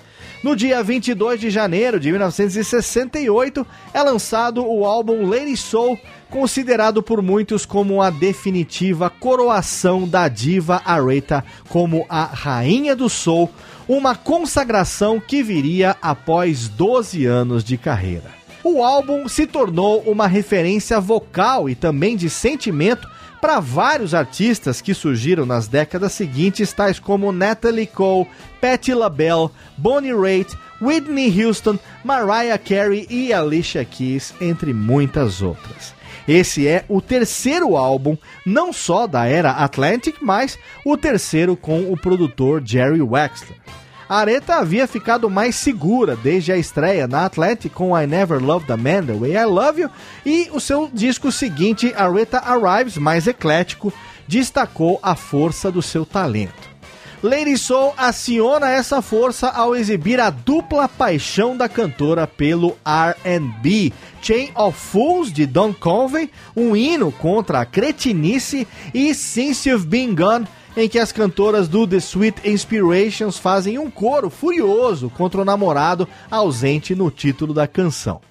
[0.43, 7.21] No dia 22 de janeiro de 1968 é lançado o álbum Lady Soul, considerado por
[7.21, 13.49] muitos como a definitiva coroação da diva Aretha como a rainha do soul,
[13.87, 18.36] uma consagração que viria após 12 anos de carreira.
[18.69, 23.07] O álbum se tornou uma referência vocal e também de sentimento
[23.39, 28.27] para vários artistas que surgiram nas décadas seguintes, tais como Natalie Cole,
[28.59, 35.93] Patti LaBelle, Bonnie Raitt, Whitney Houston, Mariah Carey e Alicia Keys, entre muitas outras.
[36.27, 41.95] Esse é o terceiro álbum, não só da era Atlantic, mas o terceiro com o
[41.95, 43.57] produtor Jerry Wexler.
[44.09, 48.71] A Aretha havia ficado mais segura desde a estreia na Atlantic com I Never Loved
[48.71, 49.89] a Man The Way I Love You
[50.25, 53.91] e o seu disco seguinte, Aretha Arrives, mais eclético,
[54.25, 56.77] destacou a força do seu talento.
[57.21, 64.51] Lady Soul aciona essa força ao exibir a dupla paixão da cantora pelo R&B, Chain
[64.55, 70.47] of Fools de Don Conway, um hino contra a cretinice e Since You've Been Gone
[70.77, 76.07] em que as cantoras do The Sweet Inspirations fazem um coro furioso contra o namorado
[76.29, 78.21] ausente no título da canção.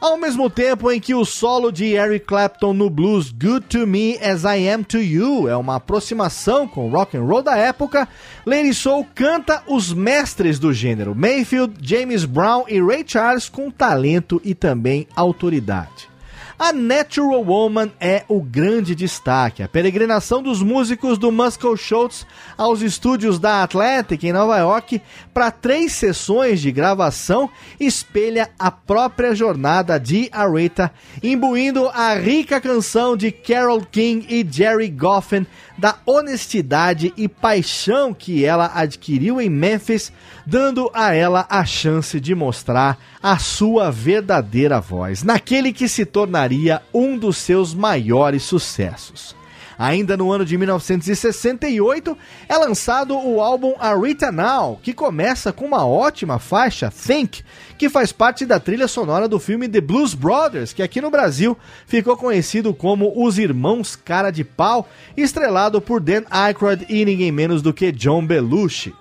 [0.00, 4.18] Ao mesmo tempo em que o solo de Eric Clapton no blues Good to Me
[4.18, 8.06] as I Am to You é uma aproximação com o rock and roll da época,
[8.44, 14.40] Lady Soul canta os mestres do gênero, Mayfield, James Brown e Ray Charles com talento
[14.44, 16.15] e também autoridade.
[16.58, 19.62] A Natural Woman é o grande destaque.
[19.62, 22.26] A peregrinação dos músicos do Muscle Shoals
[22.56, 25.02] aos estúdios da Atlantic em Nova York
[25.34, 30.90] para três sessões de gravação espelha a própria jornada de Aretha,
[31.22, 35.46] imbuindo a rica canção de Carole King e Jerry Goffin
[35.78, 40.12] da honestidade e paixão que ela adquiriu em Memphis,
[40.46, 46.82] dando a ela a chance de mostrar a sua verdadeira voz, naquele que se tornaria
[46.92, 49.36] um dos seus maiores sucessos.
[49.78, 52.16] Ainda no ano de 1968
[52.48, 57.44] é lançado o álbum Arita Now, que começa com uma ótima faixa, Think,
[57.76, 61.56] que faz parte da trilha sonora do filme The Blues Brothers, que aqui no Brasil
[61.86, 67.62] ficou conhecido como Os Irmãos Cara de Pau, estrelado por Dan Aykroyd e ninguém menos
[67.62, 68.94] do que John Belushi.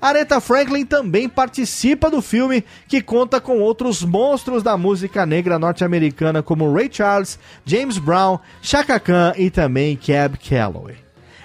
[0.00, 6.42] Aretha Franklin também participa do filme, que conta com outros monstros da música negra norte-americana
[6.42, 10.96] como Ray Charles, James Brown, Chaka Khan e também Cab Calloway.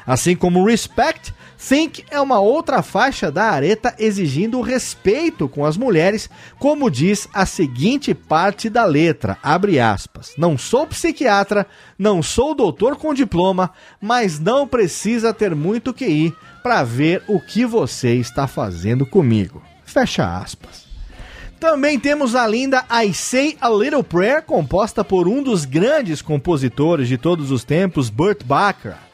[0.06, 6.30] Assim como Respect, Think é uma outra faixa da Aretha exigindo respeito com as mulheres,
[6.57, 11.68] como diz a seguinte parte da letra, abre aspas, não sou psiquiatra,
[11.98, 13.72] não sou doutor com diploma,
[14.02, 19.61] mas não precisa ter muito que ir para ver o que você está fazendo comigo.
[19.84, 20.88] Fecha aspas.
[21.60, 27.10] Também temos a linda I Say a Little Prayer, composta por um dos grandes compositores
[27.10, 29.09] de todos os tempos, Burt Bacharach.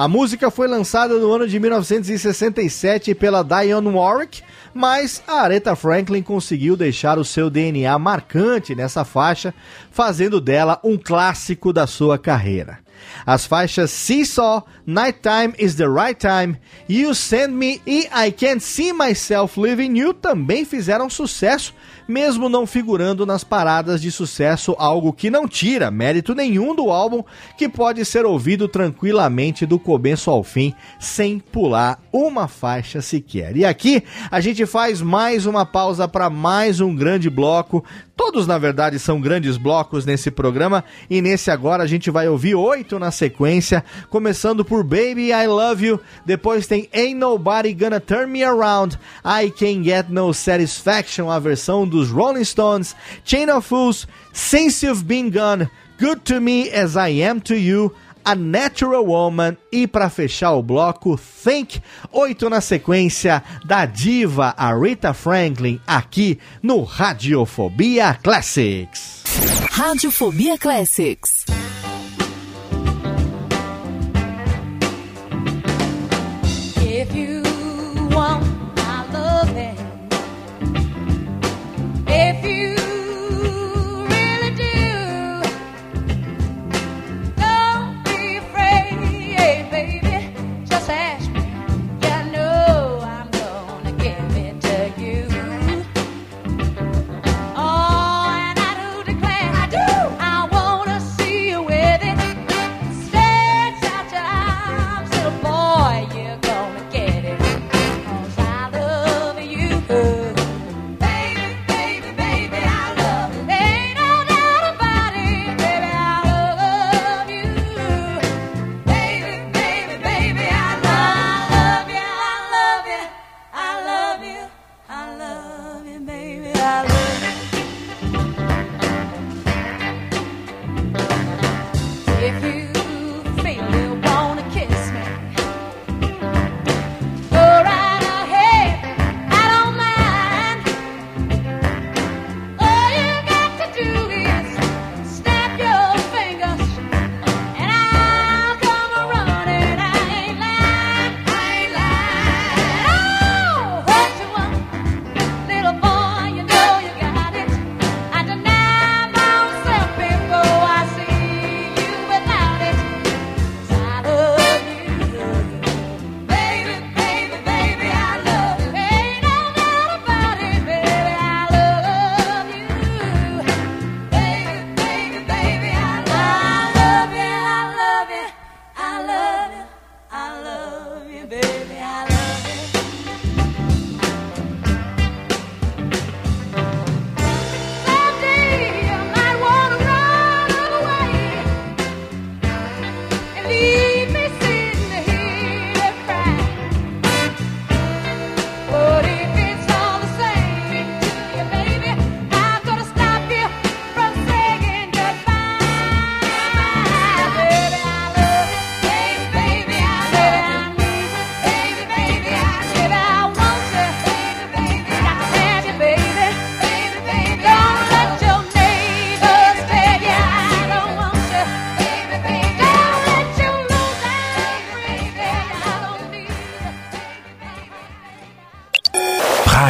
[0.00, 6.22] A música foi lançada no ano de 1967 pela Dionne Warwick, mas a Aretha Franklin
[6.22, 9.52] conseguiu deixar o seu DNA marcante nessa faixa,
[9.90, 12.78] fazendo dela um clássico da sua carreira.
[13.26, 16.58] As faixas Seesaw, Nighttime is the Right Time,
[16.88, 21.74] You Send Me e I Can't See Myself Living You também fizeram sucesso,
[22.10, 27.22] mesmo não figurando nas paradas de sucesso, algo que não tira mérito nenhum do álbum,
[27.56, 33.56] que pode ser ouvido tranquilamente do começo ao fim, sem pular uma faixa sequer.
[33.56, 37.84] E aqui a gente faz mais uma pausa para mais um grande bloco.
[38.16, 42.54] Todos, na verdade, são grandes blocos nesse programa, e nesse agora a gente vai ouvir
[42.54, 48.30] oito na sequência, começando por Baby I Love You, depois tem Ain't Nobody Gonna Turn
[48.30, 54.06] Me Around, I Can't Get No Satisfaction, a versão dos Rolling Stones, Chain of Fools,
[54.32, 55.68] Since You've Been Gone,
[55.98, 57.94] Good to Me As I Am to You,
[58.24, 61.82] A Natural Woman e para fechar o bloco Think,
[62.12, 69.22] oito na sequência da diva Aretha Franklin aqui no Radiofobia Classics.
[69.70, 71.59] Radiofobia Classics.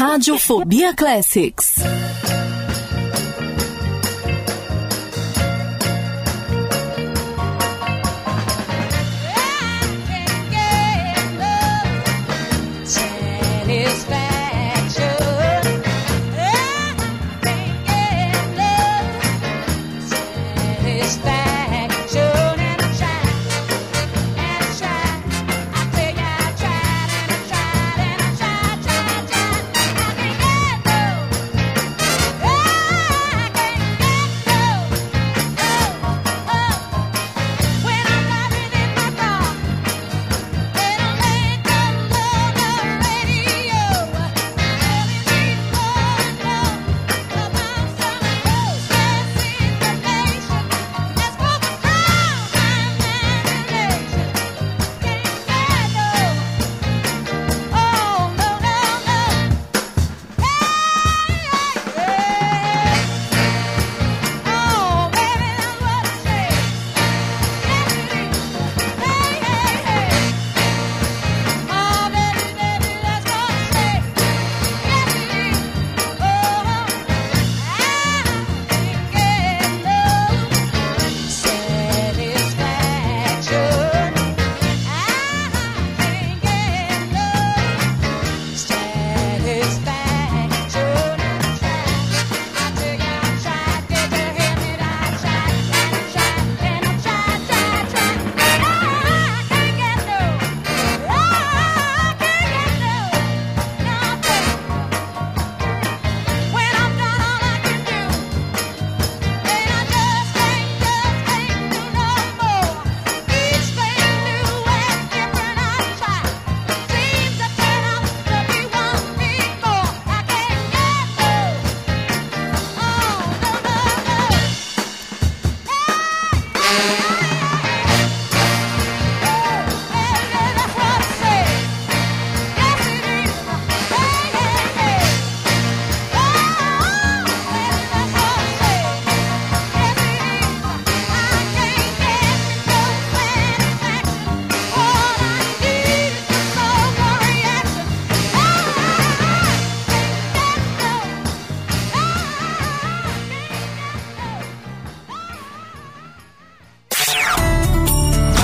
[0.00, 0.94] Radiofobia.
[0.94, 1.78] Classics.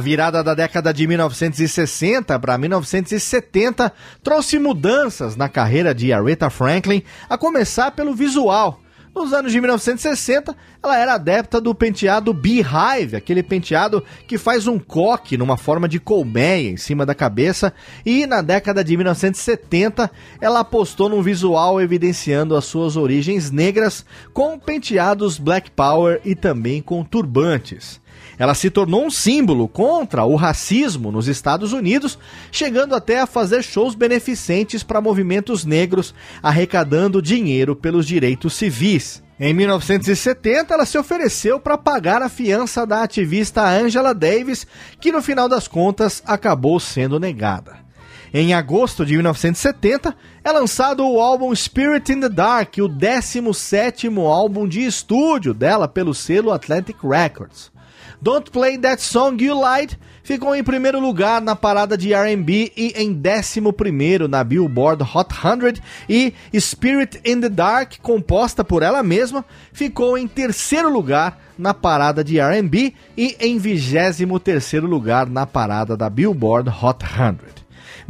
[0.00, 7.02] A virada da década de 1960 para 1970 trouxe mudanças na carreira de Aretha Franklin,
[7.28, 8.80] a começar pelo visual.
[9.14, 14.78] Nos anos de 1960, ela era adepta do penteado Beehive, aquele penteado que faz um
[14.78, 17.70] coque numa forma de colmeia em cima da cabeça,
[18.06, 20.10] e na década de 1970,
[20.40, 26.80] ela apostou num visual evidenciando as suas origens negras com penteados Black Power e também
[26.80, 27.99] com turbantes.
[28.40, 32.18] Ela se tornou um símbolo contra o racismo nos Estados Unidos,
[32.50, 39.22] chegando até a fazer shows beneficentes para movimentos negros, arrecadando dinheiro pelos direitos civis.
[39.38, 44.66] Em 1970, ela se ofereceu para pagar a fiança da ativista Angela Davis,
[44.98, 47.76] que no final das contas acabou sendo negada.
[48.32, 54.66] Em agosto de 1970, é lançado o álbum Spirit in the Dark, o 17º álbum
[54.66, 57.70] de estúdio dela pelo selo Atlantic Records.
[58.22, 62.92] Don't Play That Song You Lied ficou em primeiro lugar na parada de R&B e
[62.96, 69.02] em décimo primeiro na Billboard Hot 100 e Spirit in the Dark, composta por ela
[69.02, 75.46] mesma, ficou em terceiro lugar na parada de R&B e em vigésimo terceiro lugar na
[75.46, 77.59] parada da Billboard Hot 100.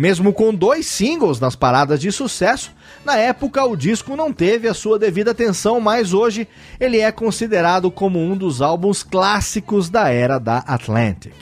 [0.00, 2.72] Mesmo com dois singles nas paradas de sucesso,
[3.04, 6.48] na época o disco não teve a sua devida atenção, mas hoje
[6.80, 11.34] ele é considerado como um dos álbuns clássicos da era da Atlantic.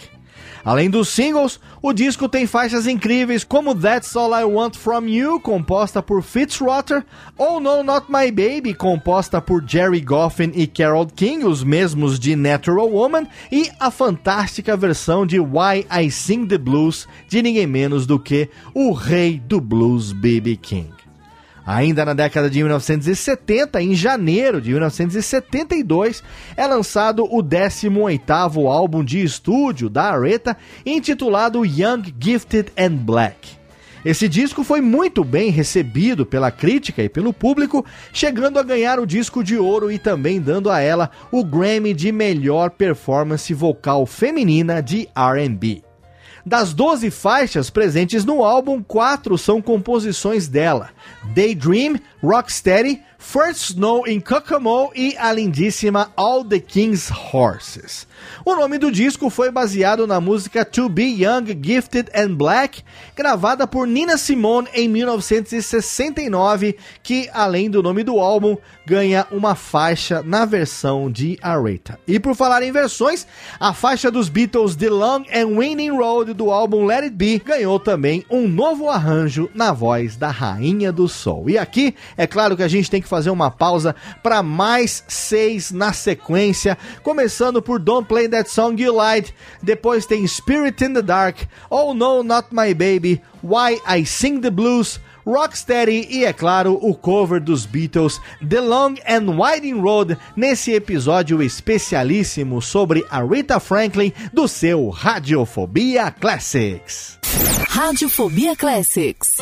[0.68, 5.40] Além dos singles, o disco tem faixas incríveis como That's All I Want From You,
[5.40, 7.06] composta por Fitzrotter,
[7.38, 12.36] ou No Not My Baby, composta por Jerry Goffin e Carole King, os mesmos de
[12.36, 18.04] Natural Woman, e a fantástica versão de Why I Sing the Blues, de ninguém menos
[18.04, 20.56] do que o rei do blues B.B.
[20.56, 20.97] King.
[21.68, 26.22] Ainda na década de 1970, em janeiro de 1972,
[26.56, 33.50] é lançado o 18º álbum de estúdio da Aretha, intitulado Young, Gifted and Black.
[34.02, 37.84] Esse disco foi muito bem recebido pela crítica e pelo público,
[38.14, 42.10] chegando a ganhar o disco de ouro e também dando a ela o Grammy de
[42.10, 45.87] melhor performance vocal feminina de R&B.
[46.48, 50.88] Das 12 faixas presentes no álbum, quatro são composições dela:
[51.34, 58.06] Daydream, Rocksteady, First Snow in Kokomo e a lindíssima All the King's Horses.
[58.44, 62.82] O nome do disco foi baseado na música To Be Young, Gifted and Black,
[63.16, 70.22] gravada por Nina Simone em 1969, que além do nome do álbum, ganha uma faixa
[70.22, 71.98] na versão de Aretha.
[72.06, 73.26] E por falar em versões,
[73.58, 77.78] a faixa dos Beatles The Long and Winding Road do álbum Let It Be ganhou
[77.80, 81.50] também um novo arranjo na voz da Rainha do Sol.
[81.50, 85.70] E aqui, é claro que a gente tem que fazer uma pausa para mais seis
[85.70, 91.02] na sequência, começando por Don't Play That Song You Lied, depois tem Spirit in the
[91.02, 91.38] Dark,
[91.70, 96.94] Oh No Not My Baby, Why I Sing the Blues, Rocksteady e, é claro, o
[96.94, 98.18] cover dos Beatles
[98.48, 106.10] The Long and Winding Road nesse episódio especialíssimo sobre a Rita Franklin do seu Radiofobia
[106.10, 107.18] Classics.
[107.68, 109.36] Radiofobia Classics.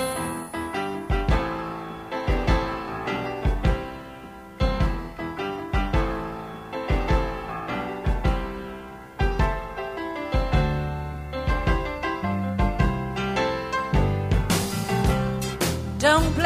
[16.07, 16.46] Don't play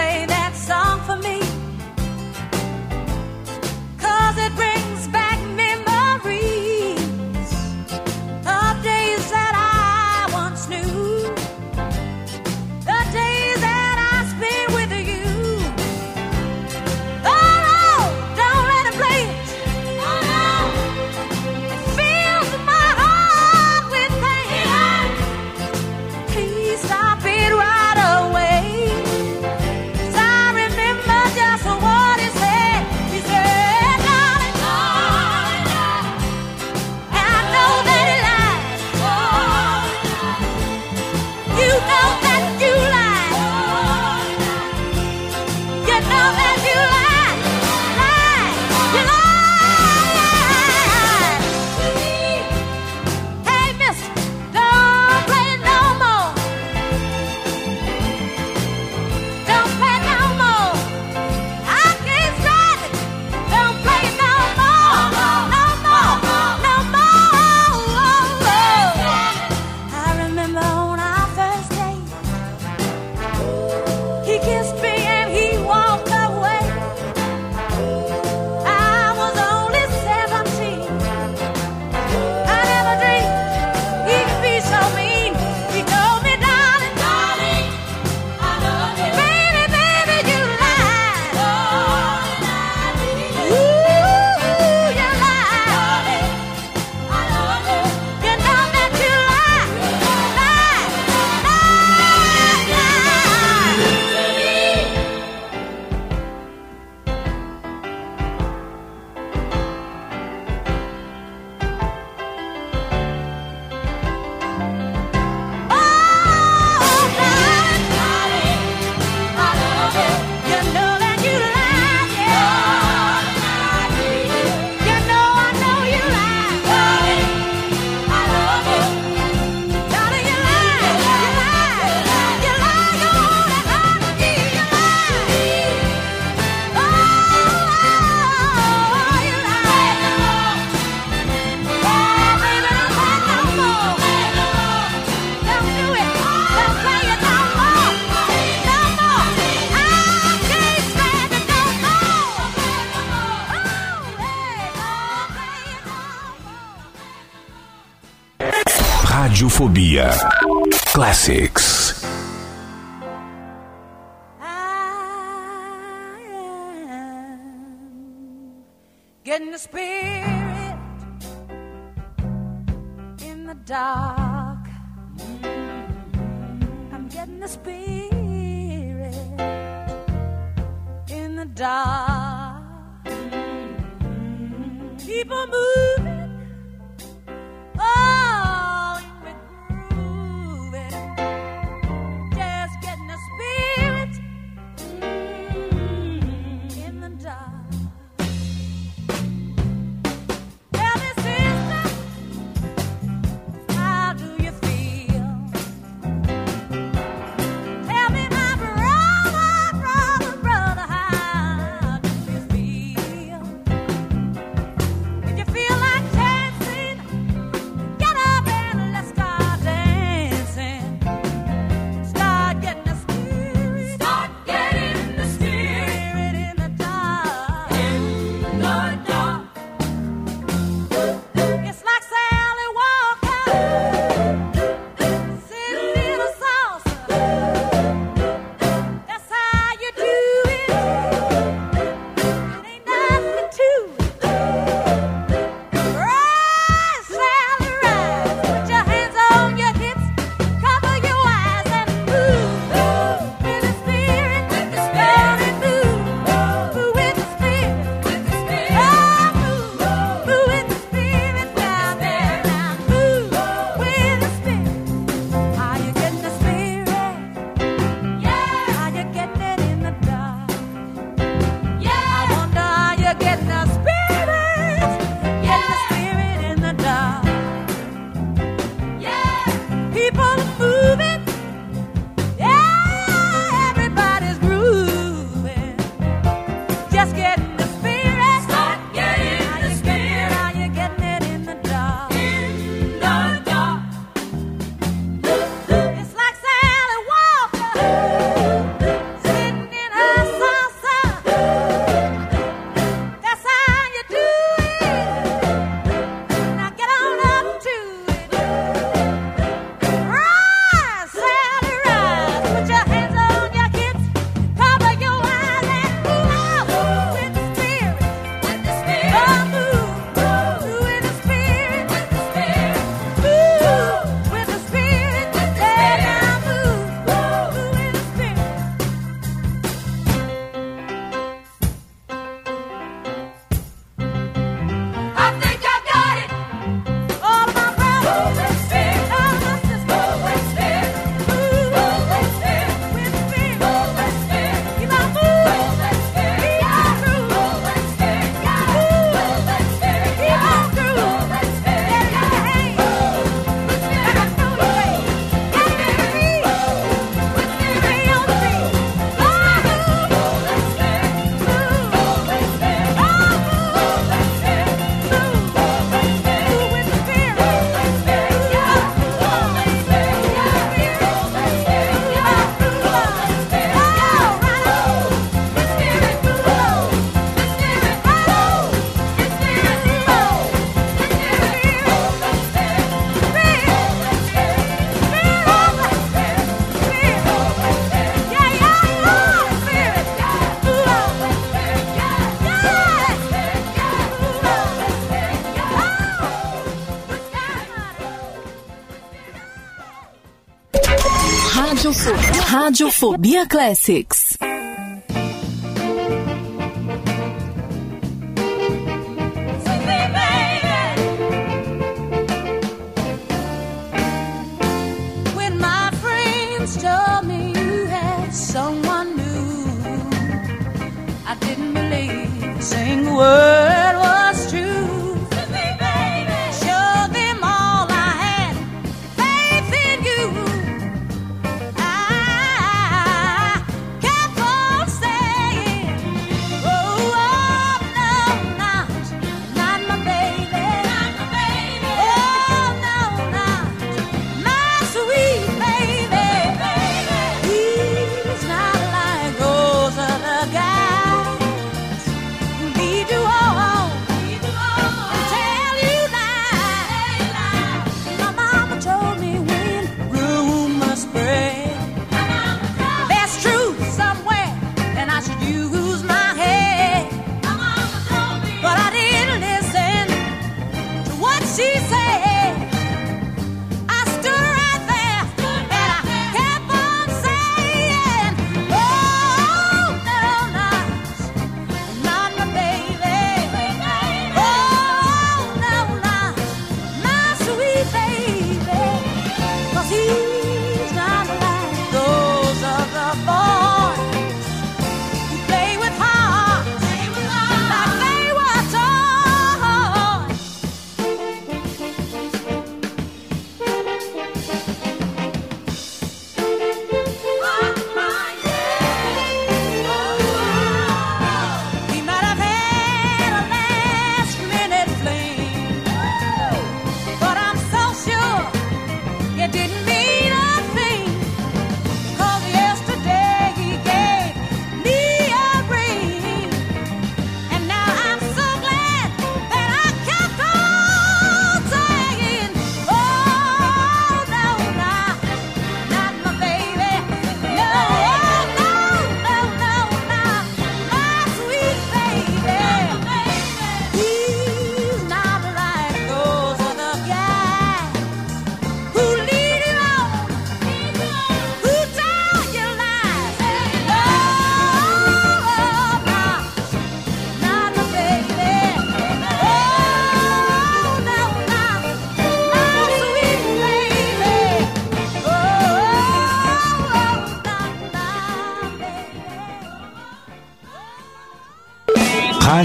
[402.51, 404.20] Radiofobia Classics.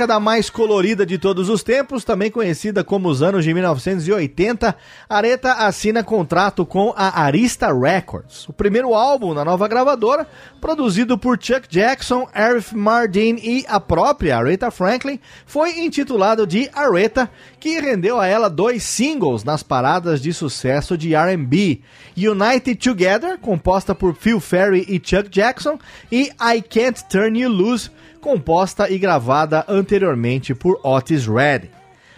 [0.00, 4.74] Década mais colorida de todos os tempos, também conhecida como os anos de 1980,
[5.06, 10.26] Aretha assina contrato com a Arista Records, o primeiro álbum na nova gravadora,
[10.58, 17.28] produzido por Chuck Jackson, Arif Mardin e a própria Aretha Franklin, foi intitulado de Aretha,
[17.58, 21.82] que rendeu a ela dois singles nas paradas de sucesso de R&B,
[22.16, 25.78] United Together, composta por Phil Ferry e Chuck Jackson,
[26.10, 27.90] e I Can't Turn You Loose,
[28.20, 31.70] composta e gravada anteriormente por Otis Redding.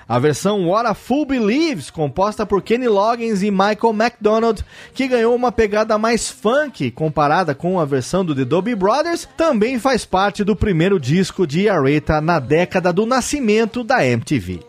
[0.08, 4.62] A versão What a Fool Believes, composta por Kenny Loggins e Michael McDonald,
[4.92, 9.78] que ganhou uma pegada mais funk comparada com a versão do The Doobie Brothers, também
[9.78, 14.60] faz parte do primeiro disco de Aretha na década do nascimento da MTV.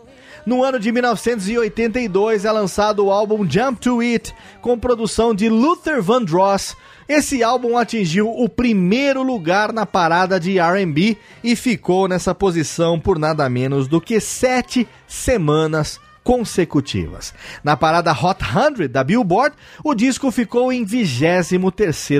[0.46, 6.02] No ano de 1982 é lançado o álbum Jump to It, com produção de Luther
[6.02, 6.76] Vandross,
[7.08, 13.18] esse álbum atingiu o primeiro lugar na parada de RB e ficou nessa posição por
[13.18, 17.34] nada menos do que sete semanas consecutivas.
[17.62, 19.54] Na parada Hot 100 da Billboard,
[19.84, 21.50] o disco ficou em 23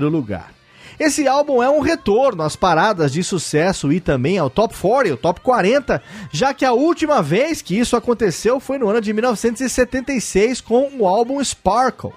[0.02, 0.52] lugar.
[1.00, 5.16] Esse álbum é um retorno às paradas de sucesso e também ao Top 40, o
[5.16, 6.00] Top 40,
[6.30, 11.08] já que a última vez que isso aconteceu foi no ano de 1976 com o
[11.08, 12.12] álbum Sparkle.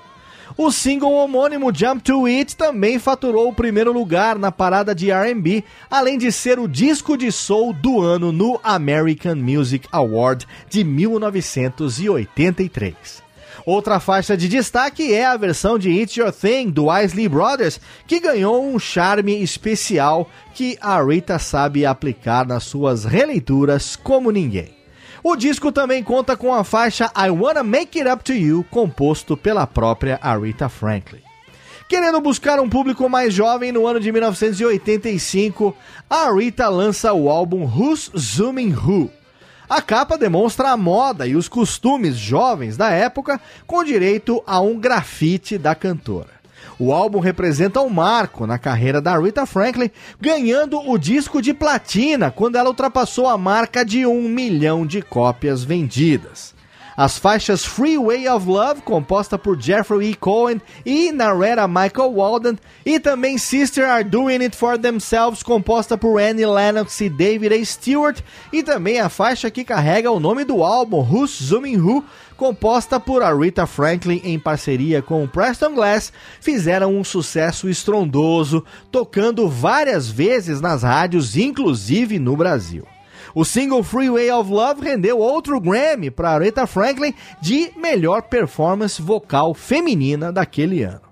[0.58, 5.64] O single homônimo Jump to It também faturou o primeiro lugar na parada de R&B,
[5.88, 13.22] além de ser o disco de soul do ano no American Music Award de 1983.
[13.68, 18.20] Outra faixa de destaque é a versão de It's Your Thing do Isley Brothers, que
[18.20, 24.77] ganhou um charme especial que a Rita sabe aplicar nas suas releituras como ninguém.
[25.24, 29.36] O disco também conta com a faixa I Wanna Make It Up To You, composto
[29.36, 31.22] pela própria Aretha Franklin.
[31.90, 35.76] Querendo buscar um público mais jovem, no ano de 1985,
[36.10, 39.10] a Rita lança o álbum Who's Zooming Who.
[39.70, 44.78] A capa demonstra a moda e os costumes jovens da época, com direito a um
[44.78, 46.37] grafite da cantora.
[46.80, 49.90] O álbum representa um marco na carreira da Rita Franklin,
[50.22, 55.64] ganhando o disco de platina quando ela ultrapassou a marca de um milhão de cópias
[55.64, 56.56] vendidas.
[56.98, 60.16] As faixas Freeway of Love, composta por Jeffrey E.
[60.16, 66.20] Cohen e Narera Michael Walden, e também Sister Are Doing It For Themselves, composta por
[66.20, 67.64] Annie Lennox e David A.
[67.64, 68.20] Stewart,
[68.52, 72.04] e também a faixa que carrega o nome do álbum, Who's Zooming Who,
[72.38, 80.08] composta por Aretha Franklin em parceria com Preston Glass, fizeram um sucesso estrondoso, tocando várias
[80.10, 82.88] vezes nas rádios, inclusive no Brasil.
[83.36, 89.54] O single Freeway of Love rendeu outro Grammy para Aretha Franklin de melhor performance vocal
[89.54, 91.07] feminina daquele ano.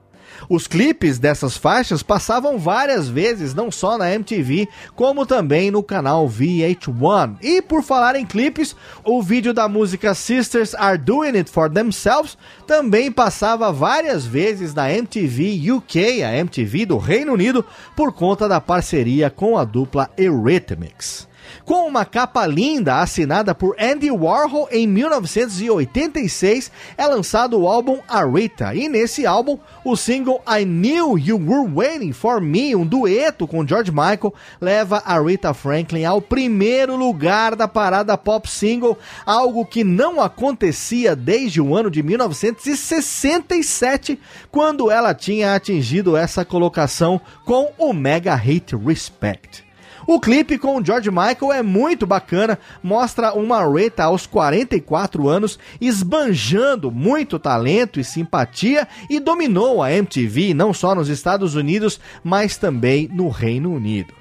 [0.49, 6.27] Os clipes dessas faixas passavam várias vezes, não só na MTV, como também no canal
[6.27, 7.37] VH1.
[7.41, 12.37] E por falar em clipes, o vídeo da música Sisters Are Doing It For Themselves
[12.67, 17.65] também passava várias vezes na MTV UK, a MTV do Reino Unido,
[17.95, 21.27] por conta da parceria com a dupla Eurythmics.
[21.63, 28.75] Com uma capa linda assinada por Andy Warhol em 1986, é lançado o álbum Arita.
[28.75, 33.67] E nesse álbum, o single I Knew You Were Waiting For Me, um dueto com
[33.67, 40.21] George Michael, leva Rita Franklin ao primeiro lugar da parada pop single, algo que não
[40.21, 44.19] acontecia desde o ano de 1967,
[44.51, 49.64] quando ela tinha atingido essa colocação com o mega hit Respect.
[50.07, 56.91] O clipe com George Michael é muito bacana, mostra uma Rita aos 44 anos esbanjando
[56.91, 63.09] muito talento e simpatia e dominou a MTV não só nos Estados Unidos, mas também
[63.11, 64.13] no Reino Unido.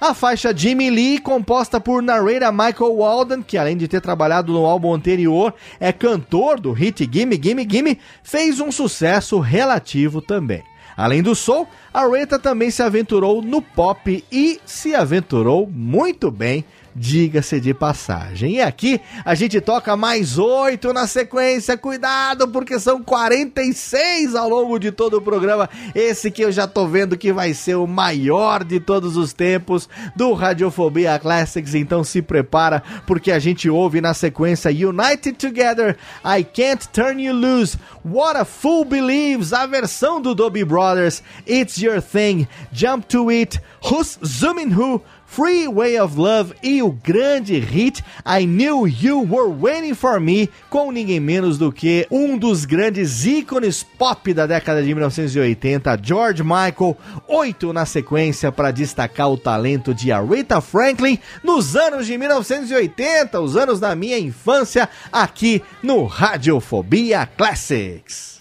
[0.00, 4.64] A faixa Jimmy Lee, composta por narrator Michael Walden, que além de ter trabalhado no
[4.64, 10.62] álbum anterior, é cantor do hit Gimme Gimme Gimme, fez um sucesso relativo também.
[10.96, 16.64] Além do soul, a Rita também se aventurou no pop e se aventurou muito bem
[16.96, 18.54] diga-se de passagem.
[18.54, 21.76] E aqui a gente toca mais oito na sequência.
[21.76, 25.68] Cuidado, porque são 46 ao longo de todo o programa.
[25.94, 29.88] Esse que eu já tô vendo que vai ser o maior de todos os tempos
[30.16, 31.74] do Radiofobia Classics.
[31.74, 37.34] Então se prepara, porque a gente ouve na sequência United Together, I Can't Turn You
[37.34, 43.28] Loose, What a Fool Believes, a versão do Dobie Brothers, It's Your Thing, Jump to
[43.28, 49.52] It, Who's Zooming Who Freeway of Love e o grande hit I Knew You Were
[49.52, 54.82] Waiting For Me, com ninguém menos do que um dos grandes ícones pop da década
[54.82, 56.96] de 1980, George Michael,
[57.28, 63.56] oito na sequência para destacar o talento de Aretha Franklin nos anos de 1980, os
[63.56, 68.40] anos da minha infância, aqui no Radiofobia Classics.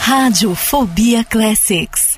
[0.00, 2.16] Radiofobia Classics.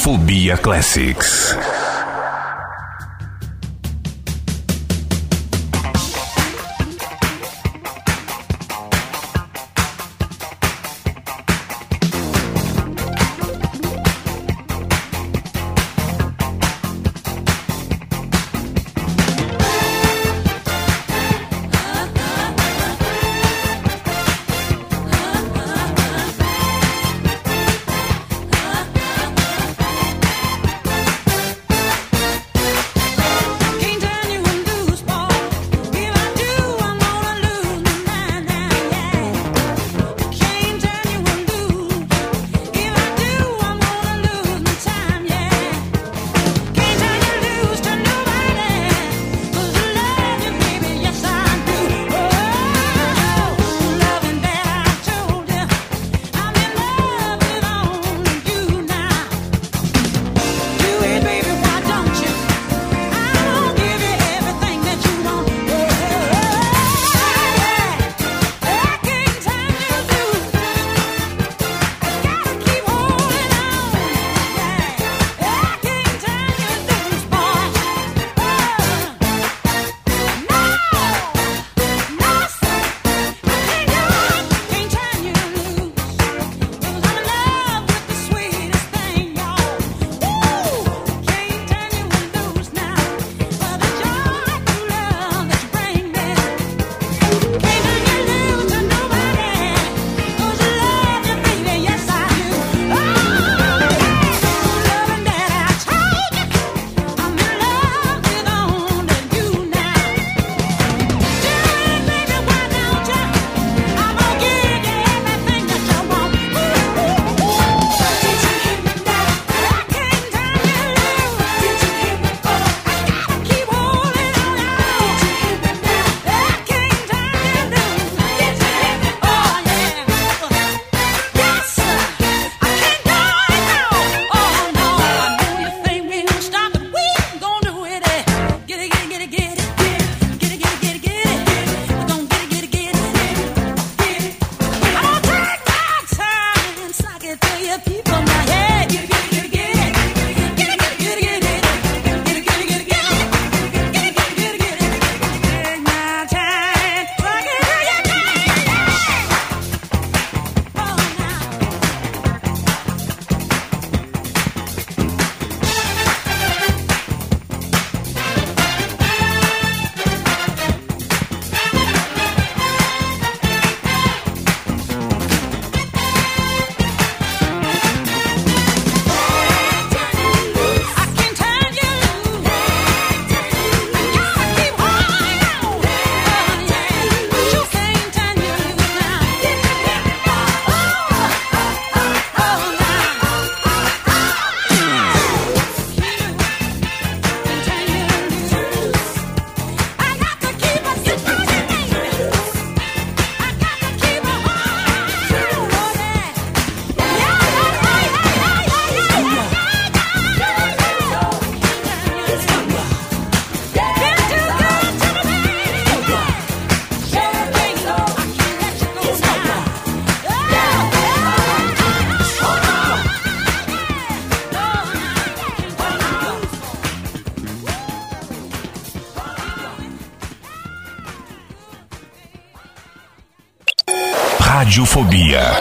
[0.00, 1.59] Fobia Classics.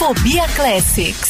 [0.00, 1.29] Radiofobia Classics.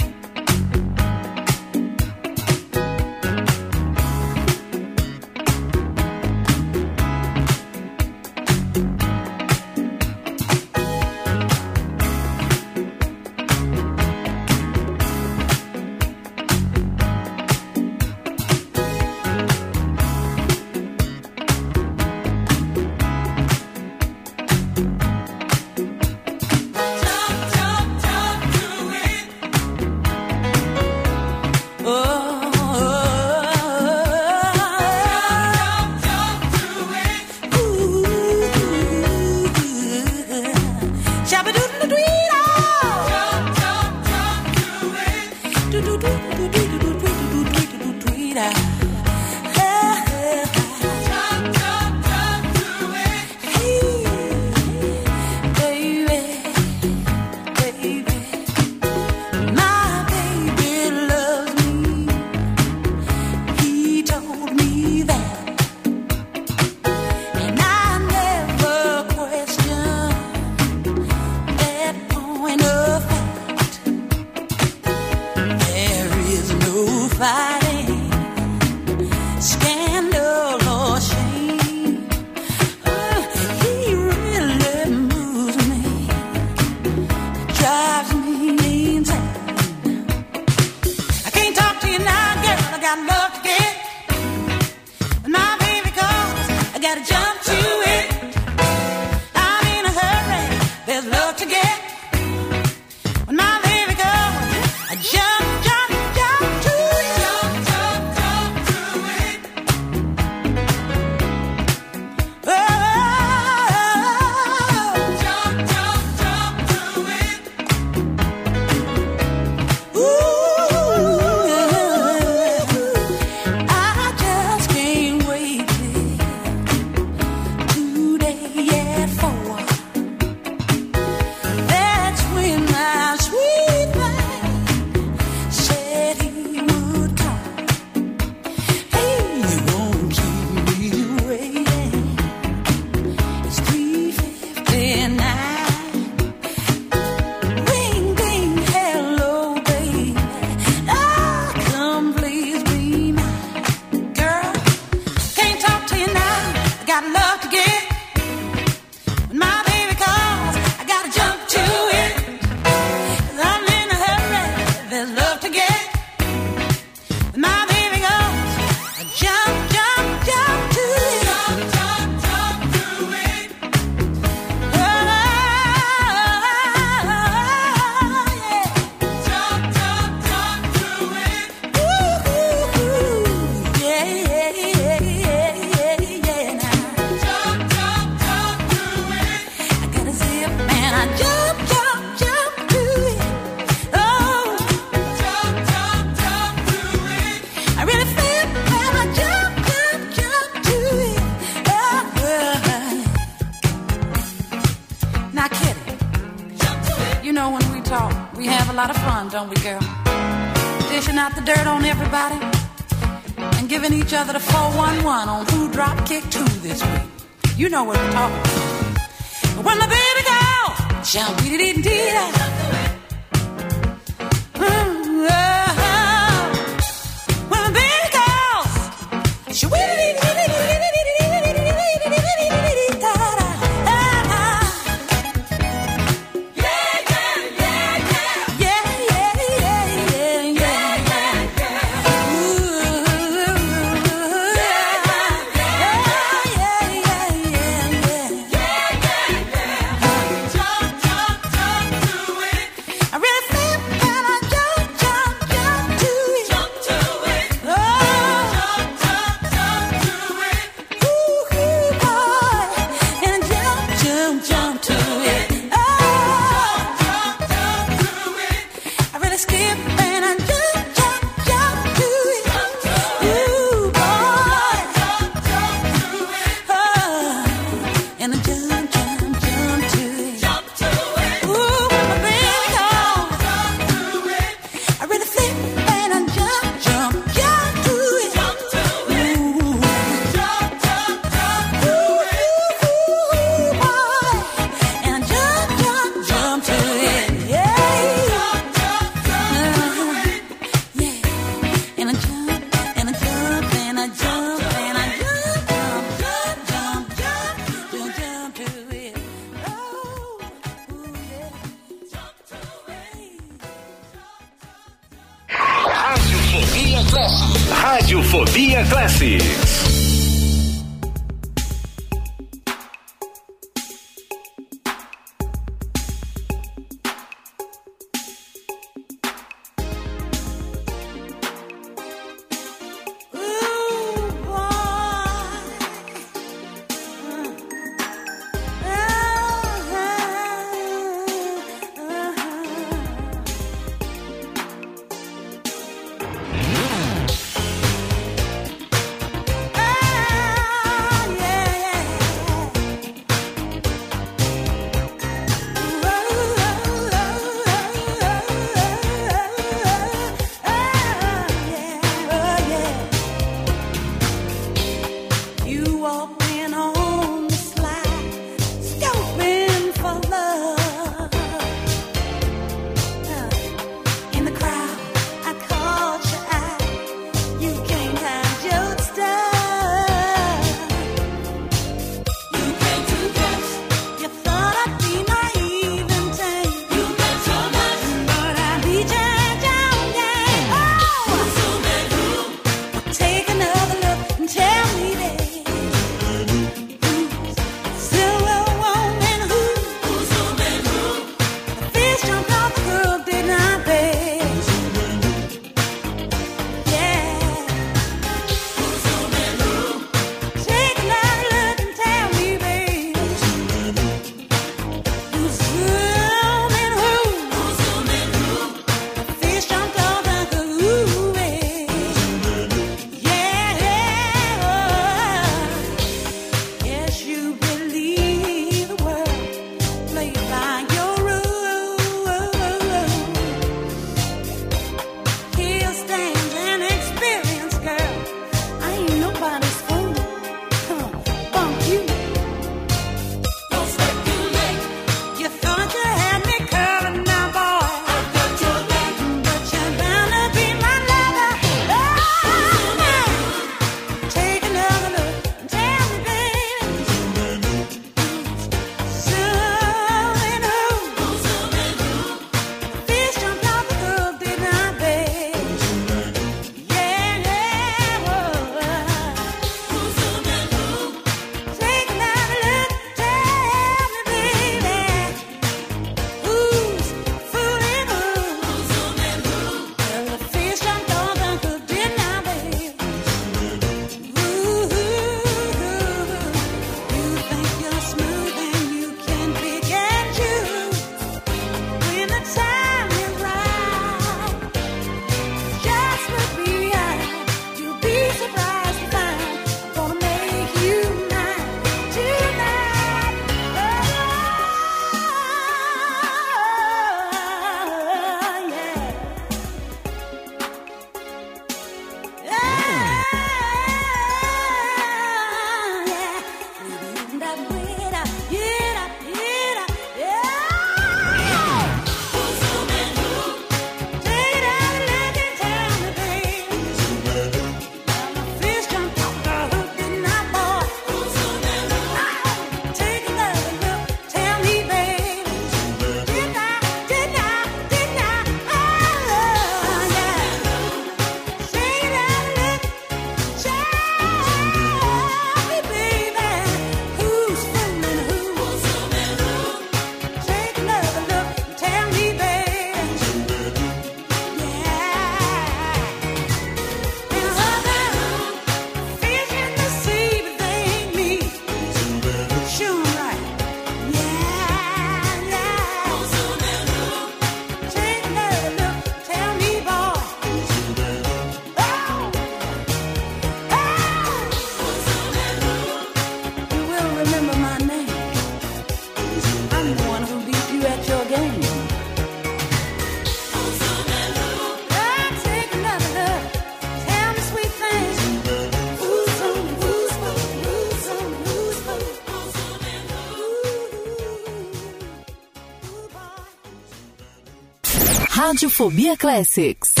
[598.51, 600.00] Radiofobia Classics.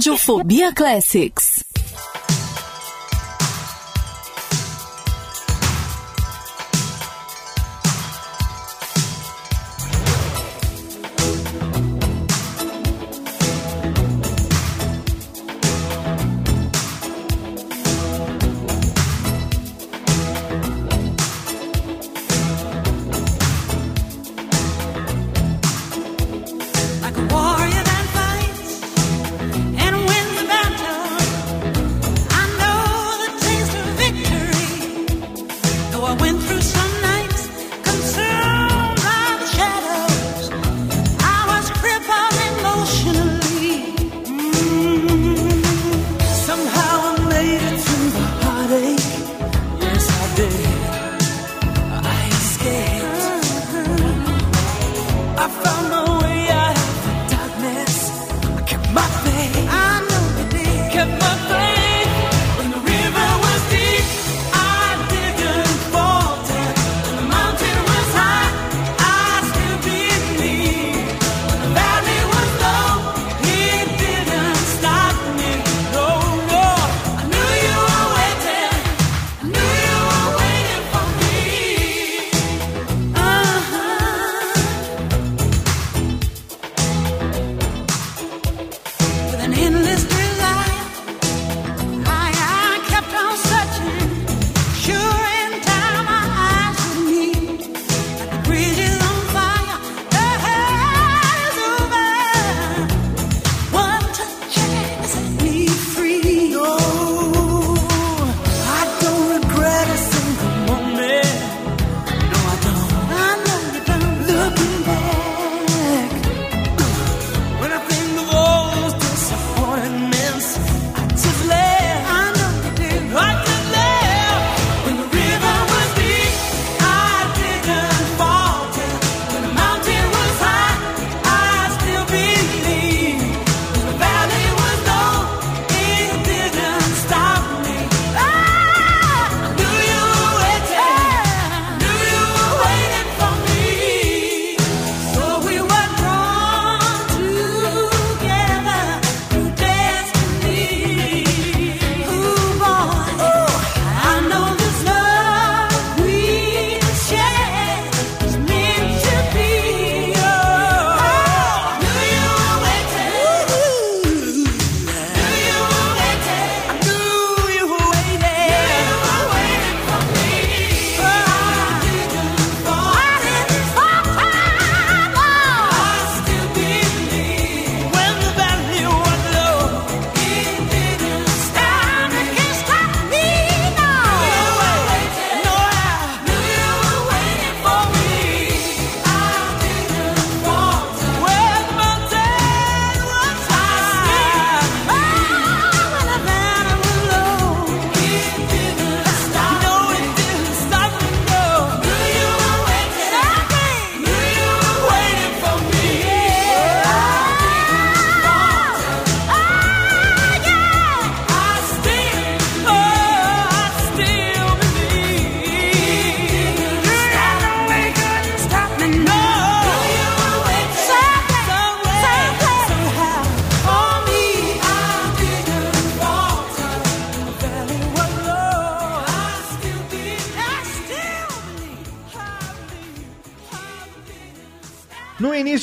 [0.00, 1.49] Radiofobia Classics.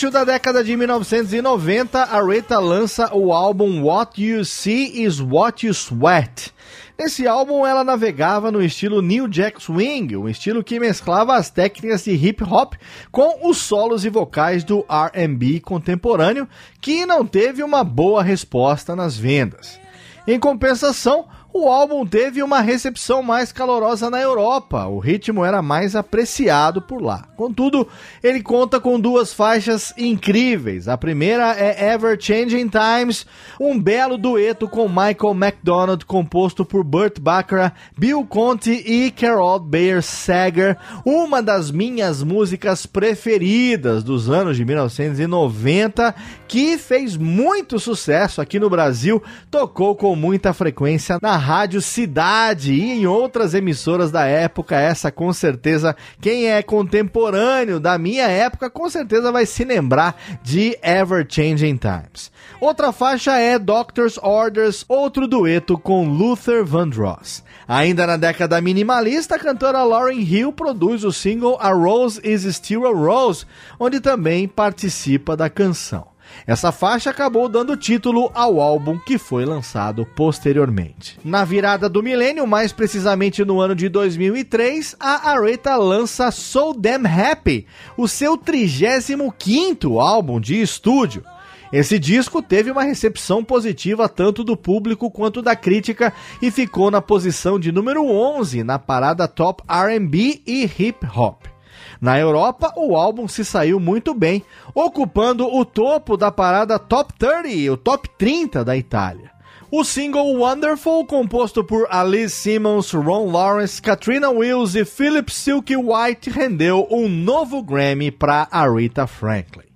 [0.07, 5.65] Início da década de 1990, a Rita lança o álbum What You See Is What
[5.65, 6.53] You Sweat.
[6.97, 12.05] Nesse álbum, ela navegava no estilo New Jack Swing, um estilo que mesclava as técnicas
[12.05, 12.75] de hip hop
[13.11, 16.47] com os solos e vocais do RB contemporâneo,
[16.79, 19.79] que não teve uma boa resposta nas vendas.
[20.25, 21.27] Em compensação,
[21.57, 27.01] o álbum teve uma recepção mais calorosa na Europa, o ritmo era mais apreciado por
[27.01, 27.25] lá.
[27.35, 27.87] Contudo,
[28.23, 30.87] ele conta com duas faixas incríveis.
[30.87, 33.25] A primeira é Ever Changing Times,
[33.59, 40.03] um belo dueto com Michael McDonald, composto por Burt Bacharach, Bill Conti e Carol Bayer
[40.03, 46.13] Sager, uma das minhas músicas preferidas dos anos de 1990,
[46.47, 52.91] que fez muito sucesso aqui no Brasil, tocou com muita frequência na Rádio Cidade e
[52.91, 54.75] em outras emissoras da época.
[54.75, 60.77] Essa com certeza, quem é contemporâneo da minha época, com certeza vai se lembrar de
[60.83, 62.29] Ever Changing Times.
[62.59, 67.45] Outra faixa é Doctor's Orders, outro dueto com Luther Vandross.
[67.65, 72.85] Ainda na década minimalista, a cantora Lauryn Hill produz o single A Rose Is Still
[72.85, 73.45] a Rose,
[73.79, 76.16] onde também participa da canção.
[76.45, 81.19] Essa faixa acabou dando título ao álbum que foi lançado posteriormente.
[81.23, 87.05] Na virada do milênio, mais precisamente no ano de 2003, a Aretha lança So Damn
[87.07, 87.65] Happy,
[87.97, 91.23] o seu 35º álbum de estúdio.
[91.71, 97.01] Esse disco teve uma recepção positiva tanto do público quanto da crítica e ficou na
[97.01, 101.56] posição de número 11 na parada Top R&B e Hip Hop.
[101.99, 104.43] Na Europa, o álbum se saiu muito bem,
[104.73, 109.31] ocupando o topo da parada Top 30, o Top 30 da Itália.
[109.69, 116.29] O single Wonderful, composto por Alice Simmons, Ron Lawrence, Katrina Wills e Philip Silky White,
[116.29, 119.66] rendeu um novo Grammy para Aretha Franklin.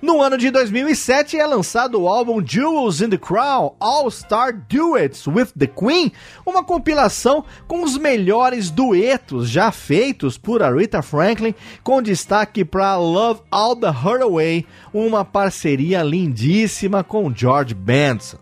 [0.00, 5.26] No ano de 2007 é lançado o álbum Jewels in the Crown All Star Duets
[5.26, 6.12] with the Queen,
[6.46, 11.52] uma compilação com os melhores duetos já feitos por Aretha Franklin,
[11.82, 18.38] com destaque para Love All the Hurt Away, uma parceria lindíssima com George Benson.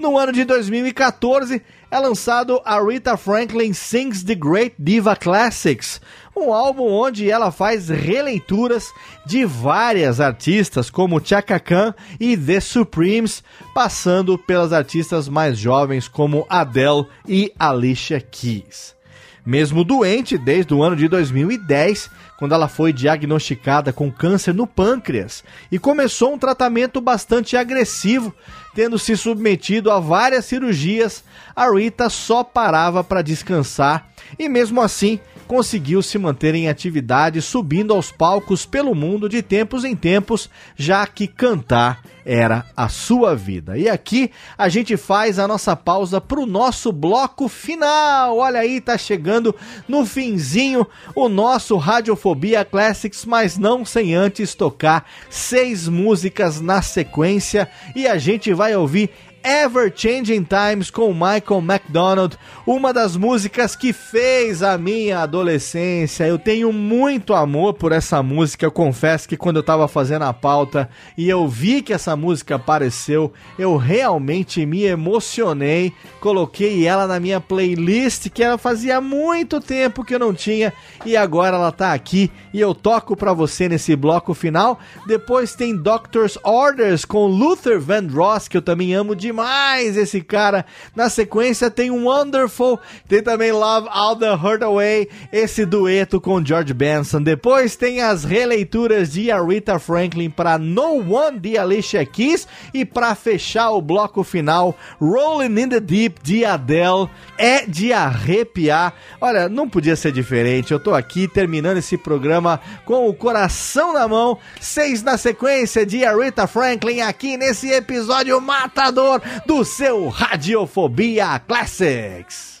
[0.00, 6.00] No ano de 2014 é lançado Aretha Franklin Sings the Great Diva Classics,
[6.38, 8.92] um álbum onde ela faz releituras
[9.26, 13.42] de várias artistas como Chaka Khan e The Supremes,
[13.74, 18.96] passando pelas artistas mais jovens como Adele e Alicia Keys.
[19.44, 25.42] Mesmo doente desde o ano de 2010, quando ela foi diagnosticada com câncer no pâncreas
[25.72, 28.34] e começou um tratamento bastante agressivo,
[28.74, 31.24] tendo se submetido a várias cirurgias,
[31.56, 34.08] a Rita só parava para descansar
[34.38, 35.18] e mesmo assim
[35.48, 41.06] conseguiu se manter em atividade, subindo aos palcos pelo mundo de tempos em tempos, já
[41.06, 43.78] que cantar era a sua vida.
[43.78, 48.36] E aqui a gente faz a nossa pausa para o nosso bloco final.
[48.36, 49.56] Olha aí, tá chegando
[49.88, 57.70] no finzinho o nosso Radiofobia Classics, mas não sem antes tocar seis músicas na sequência
[57.96, 59.10] e a gente vai ouvir
[59.42, 62.36] Ever Changing Times com Michael McDonald,
[62.66, 66.24] uma das músicas que fez a minha adolescência.
[66.24, 68.66] Eu tenho muito amor por essa música.
[68.66, 72.56] Eu confesso que quando eu estava fazendo a pauta e eu vi que essa música
[72.56, 75.92] apareceu, eu realmente me emocionei.
[76.20, 80.72] Coloquei ela na minha playlist que ela fazia muito tempo que eu não tinha
[81.06, 84.78] e agora ela tá aqui e eu toco para você nesse bloco final.
[85.06, 90.64] Depois tem Doctor's Orders com Luther Vandross, que eu também amo de demais esse cara.
[90.96, 96.72] Na sequência tem Wonderful, tem também Love All the Hurt Away, esse dueto com George
[96.72, 97.22] Benson.
[97.22, 103.14] Depois tem as releituras de Aretha Franklin para No One de Alicia Keys e para
[103.14, 107.08] fechar o bloco final, Rolling in the Deep de Adele.
[107.36, 108.94] É de arrepiar.
[109.20, 110.72] Olha, não podia ser diferente.
[110.72, 114.38] Eu tô aqui terminando esse programa com o coração na mão.
[114.60, 122.60] Seis na sequência de Aretha Franklin aqui nesse episódio matador do seu Radiofobia Classics.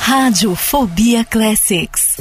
[0.00, 2.16] Radiofobia Classics.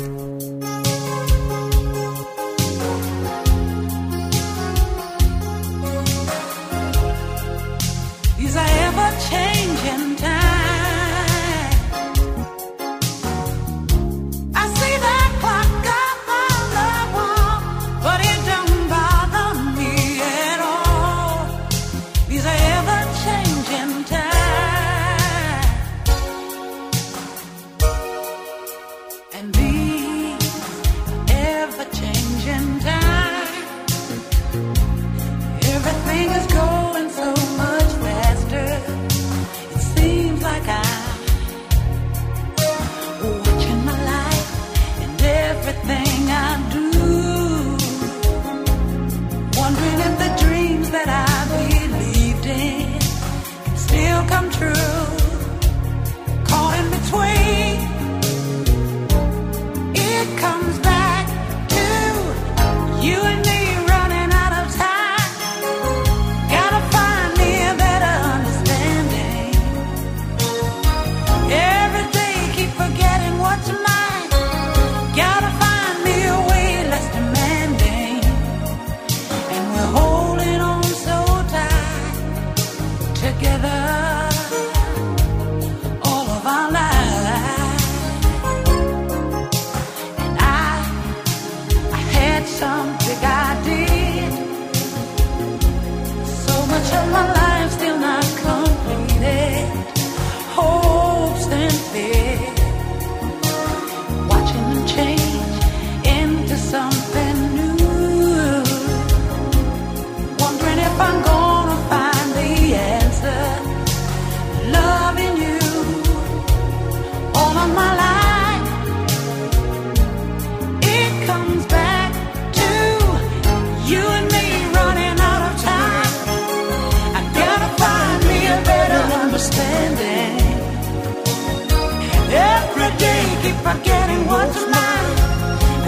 [133.42, 135.10] keep forgetting what's mine.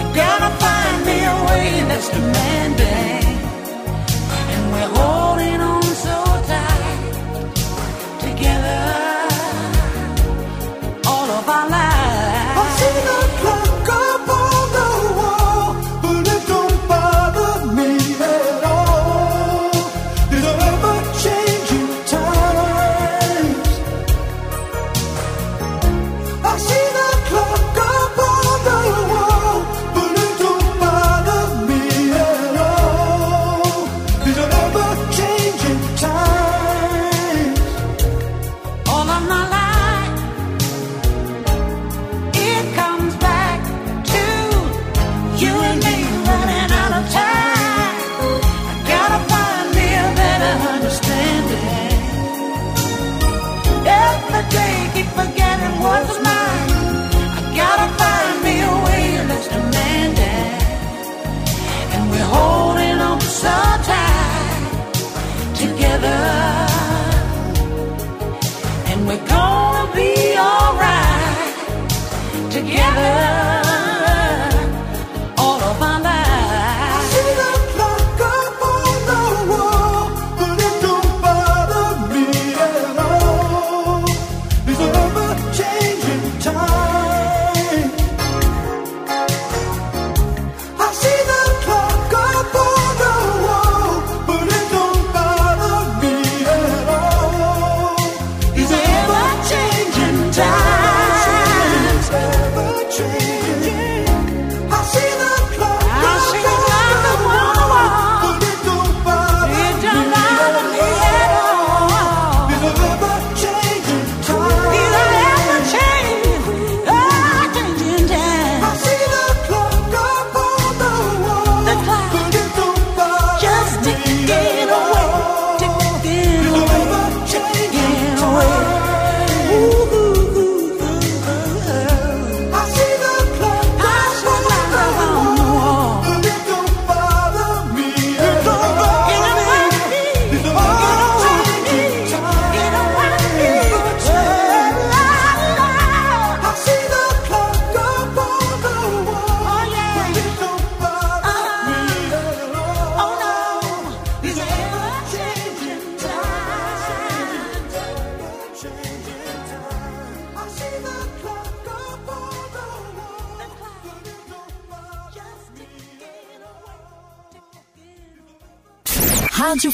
[0.00, 3.21] I gotta find me a way that's demanding.
[73.02, 73.31] her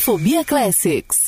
[0.08, 1.27] Fobia Classics.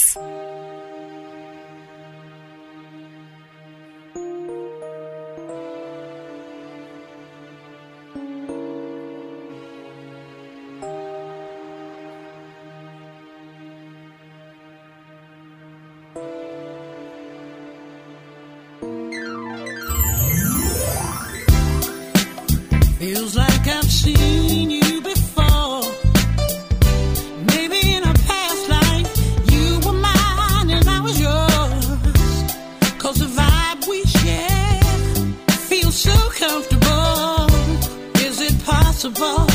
[39.03, 39.47] impossible.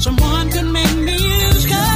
[0.00, 1.93] Someone could make me lose control.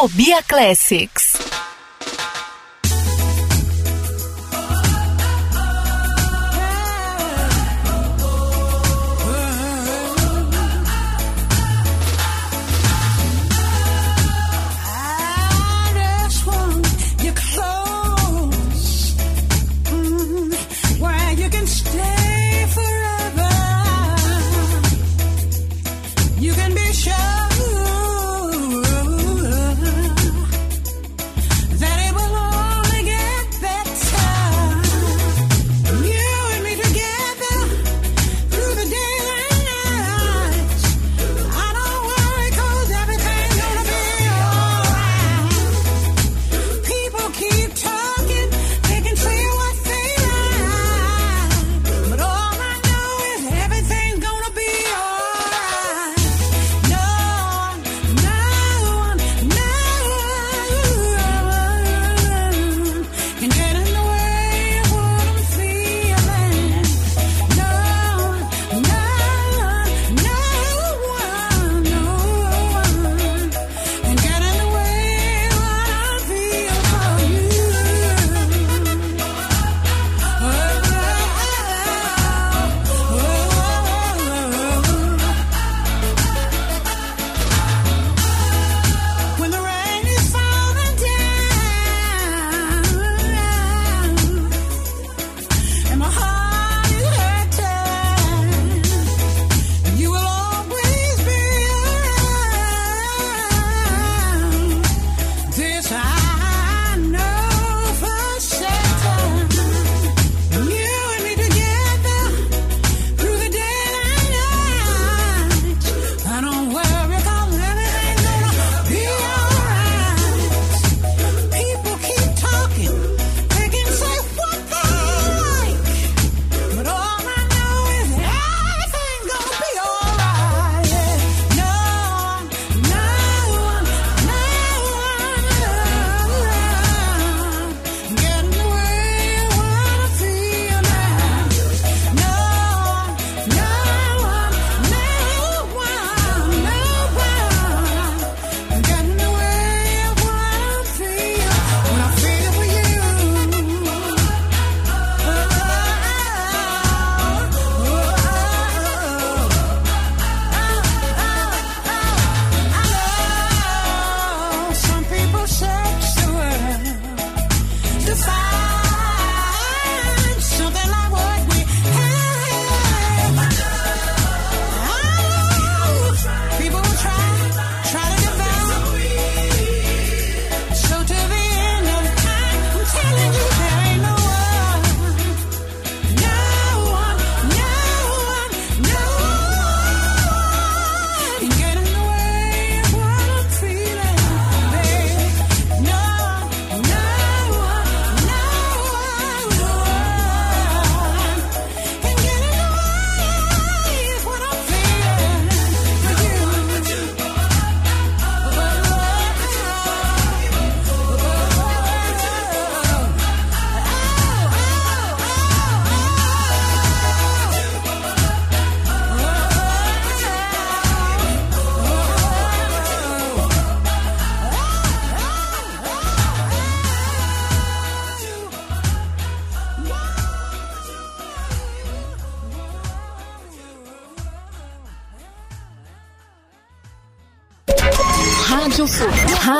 [0.00, 1.29] Radiofobia Classics.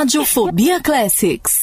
[0.01, 1.60] Radiofobia Classics.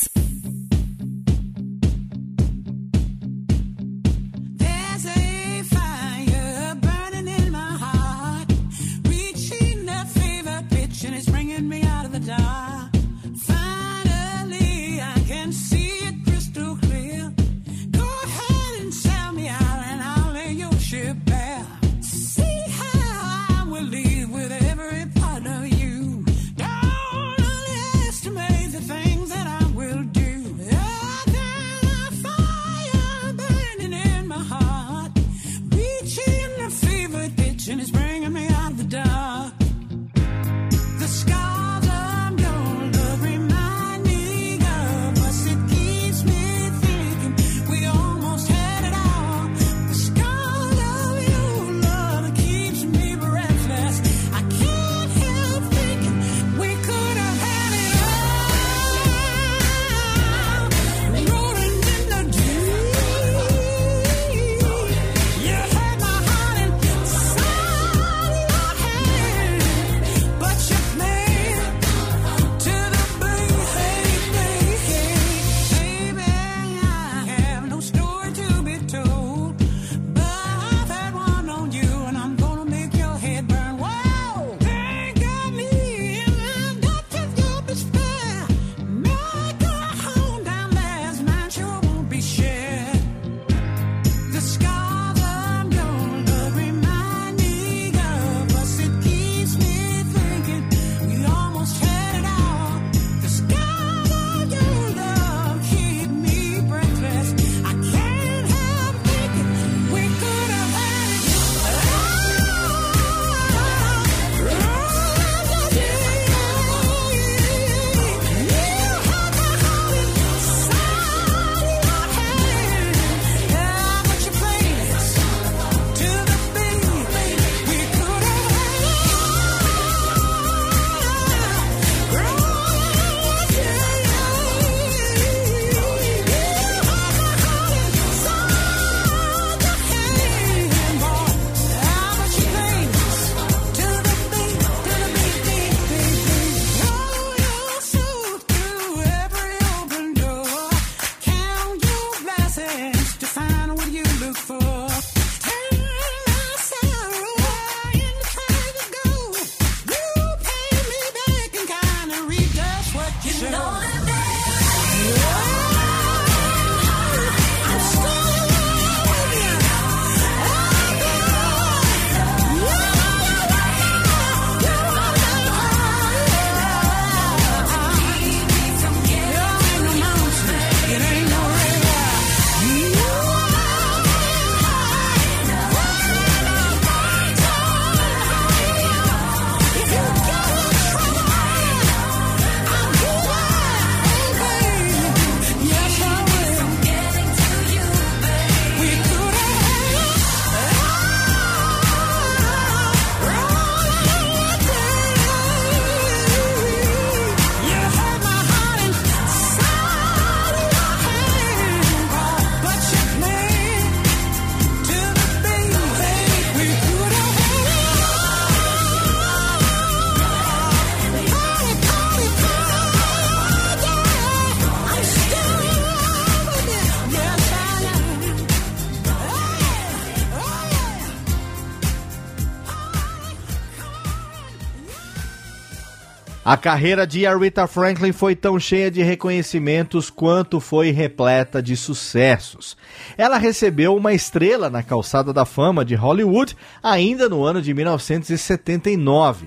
[236.57, 242.75] A carreira de Aretha Franklin foi tão cheia de reconhecimentos quanto foi repleta de sucessos.
[243.15, 249.45] Ela recebeu uma estrela na calçada da fama de Hollywood ainda no ano de 1979.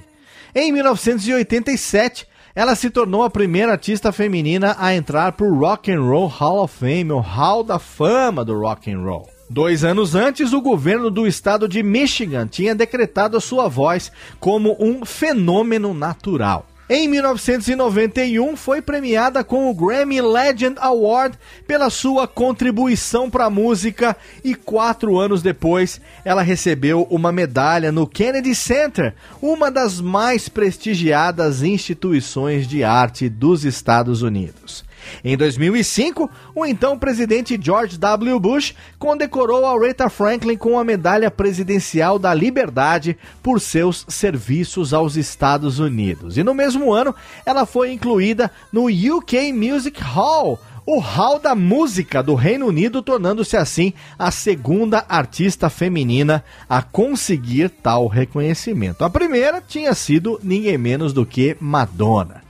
[0.55, 6.03] Em 1987, ela se tornou a primeira artista feminina a entrar para o Rock and
[6.03, 9.29] Roll Hall of Fame, o Hall da Fama do Rock and Roll.
[9.51, 14.77] Dois anos antes, o governo do estado de Michigan tinha decretado a sua voz como
[14.79, 16.67] um fenômeno natural.
[16.93, 24.17] Em 1991, foi premiada com o Grammy Legend Award pela sua contribuição para a música
[24.43, 31.63] e quatro anos depois, ela recebeu uma medalha no Kennedy Center, uma das mais prestigiadas
[31.63, 34.85] instituições de arte dos Estados Unidos.
[35.25, 38.39] Em 2005, o então presidente George W.
[38.41, 45.79] Bush condecorou Aretha Franklin com a Medalha Presidencial da Liberdade por seus serviços aos Estados
[45.79, 46.37] Unidos.
[46.37, 47.15] E no mesmo ano,
[47.45, 53.57] ela foi incluída no UK Music Hall, o Hall da Música do Reino Unido, tornando-se
[53.57, 59.05] assim a segunda artista feminina a conseguir tal reconhecimento.
[59.05, 62.50] A primeira tinha sido ninguém menos do que Madonna.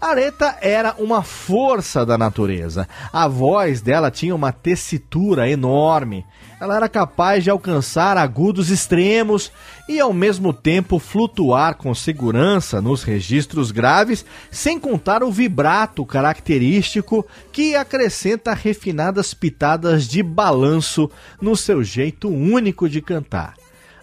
[0.00, 2.88] Aretha era uma força da natureza.
[3.12, 6.24] A voz dela tinha uma tessitura enorme.
[6.60, 9.50] Ela era capaz de alcançar agudos extremos
[9.88, 17.26] e ao mesmo tempo flutuar com segurança nos registros graves, sem contar o vibrato característico
[17.50, 21.10] que acrescenta refinadas pitadas de balanço
[21.40, 23.57] no seu jeito único de cantar.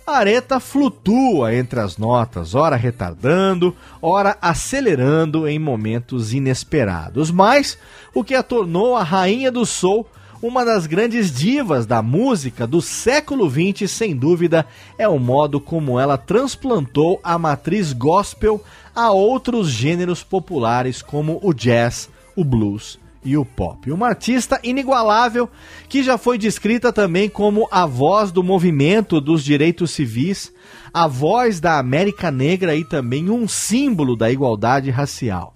[0.08, 7.32] A areta flutua entre as notas, ora retardando, ora acelerando em momentos inesperados.
[7.32, 7.75] Mas
[8.14, 10.06] o que a tornou a rainha do soul,
[10.43, 16.00] uma das grandes divas da música do século XX, sem dúvida, é o modo como
[16.00, 18.64] ela transplantou a matriz gospel
[18.95, 23.92] a outros gêneros populares como o jazz, o blues e o pop.
[23.92, 25.50] Uma artista inigualável
[25.90, 30.54] que já foi descrita também como a voz do movimento dos direitos civis,
[30.94, 35.56] a voz da América Negra e também um símbolo da igualdade racial.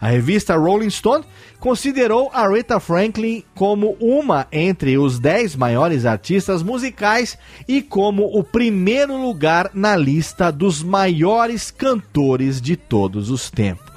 [0.00, 1.24] A revista Rolling Stone
[1.58, 7.36] considerou Aretha Franklin como uma entre os 10 maiores artistas musicais
[7.68, 13.89] e como o primeiro lugar na lista dos maiores cantores de todos os tempos.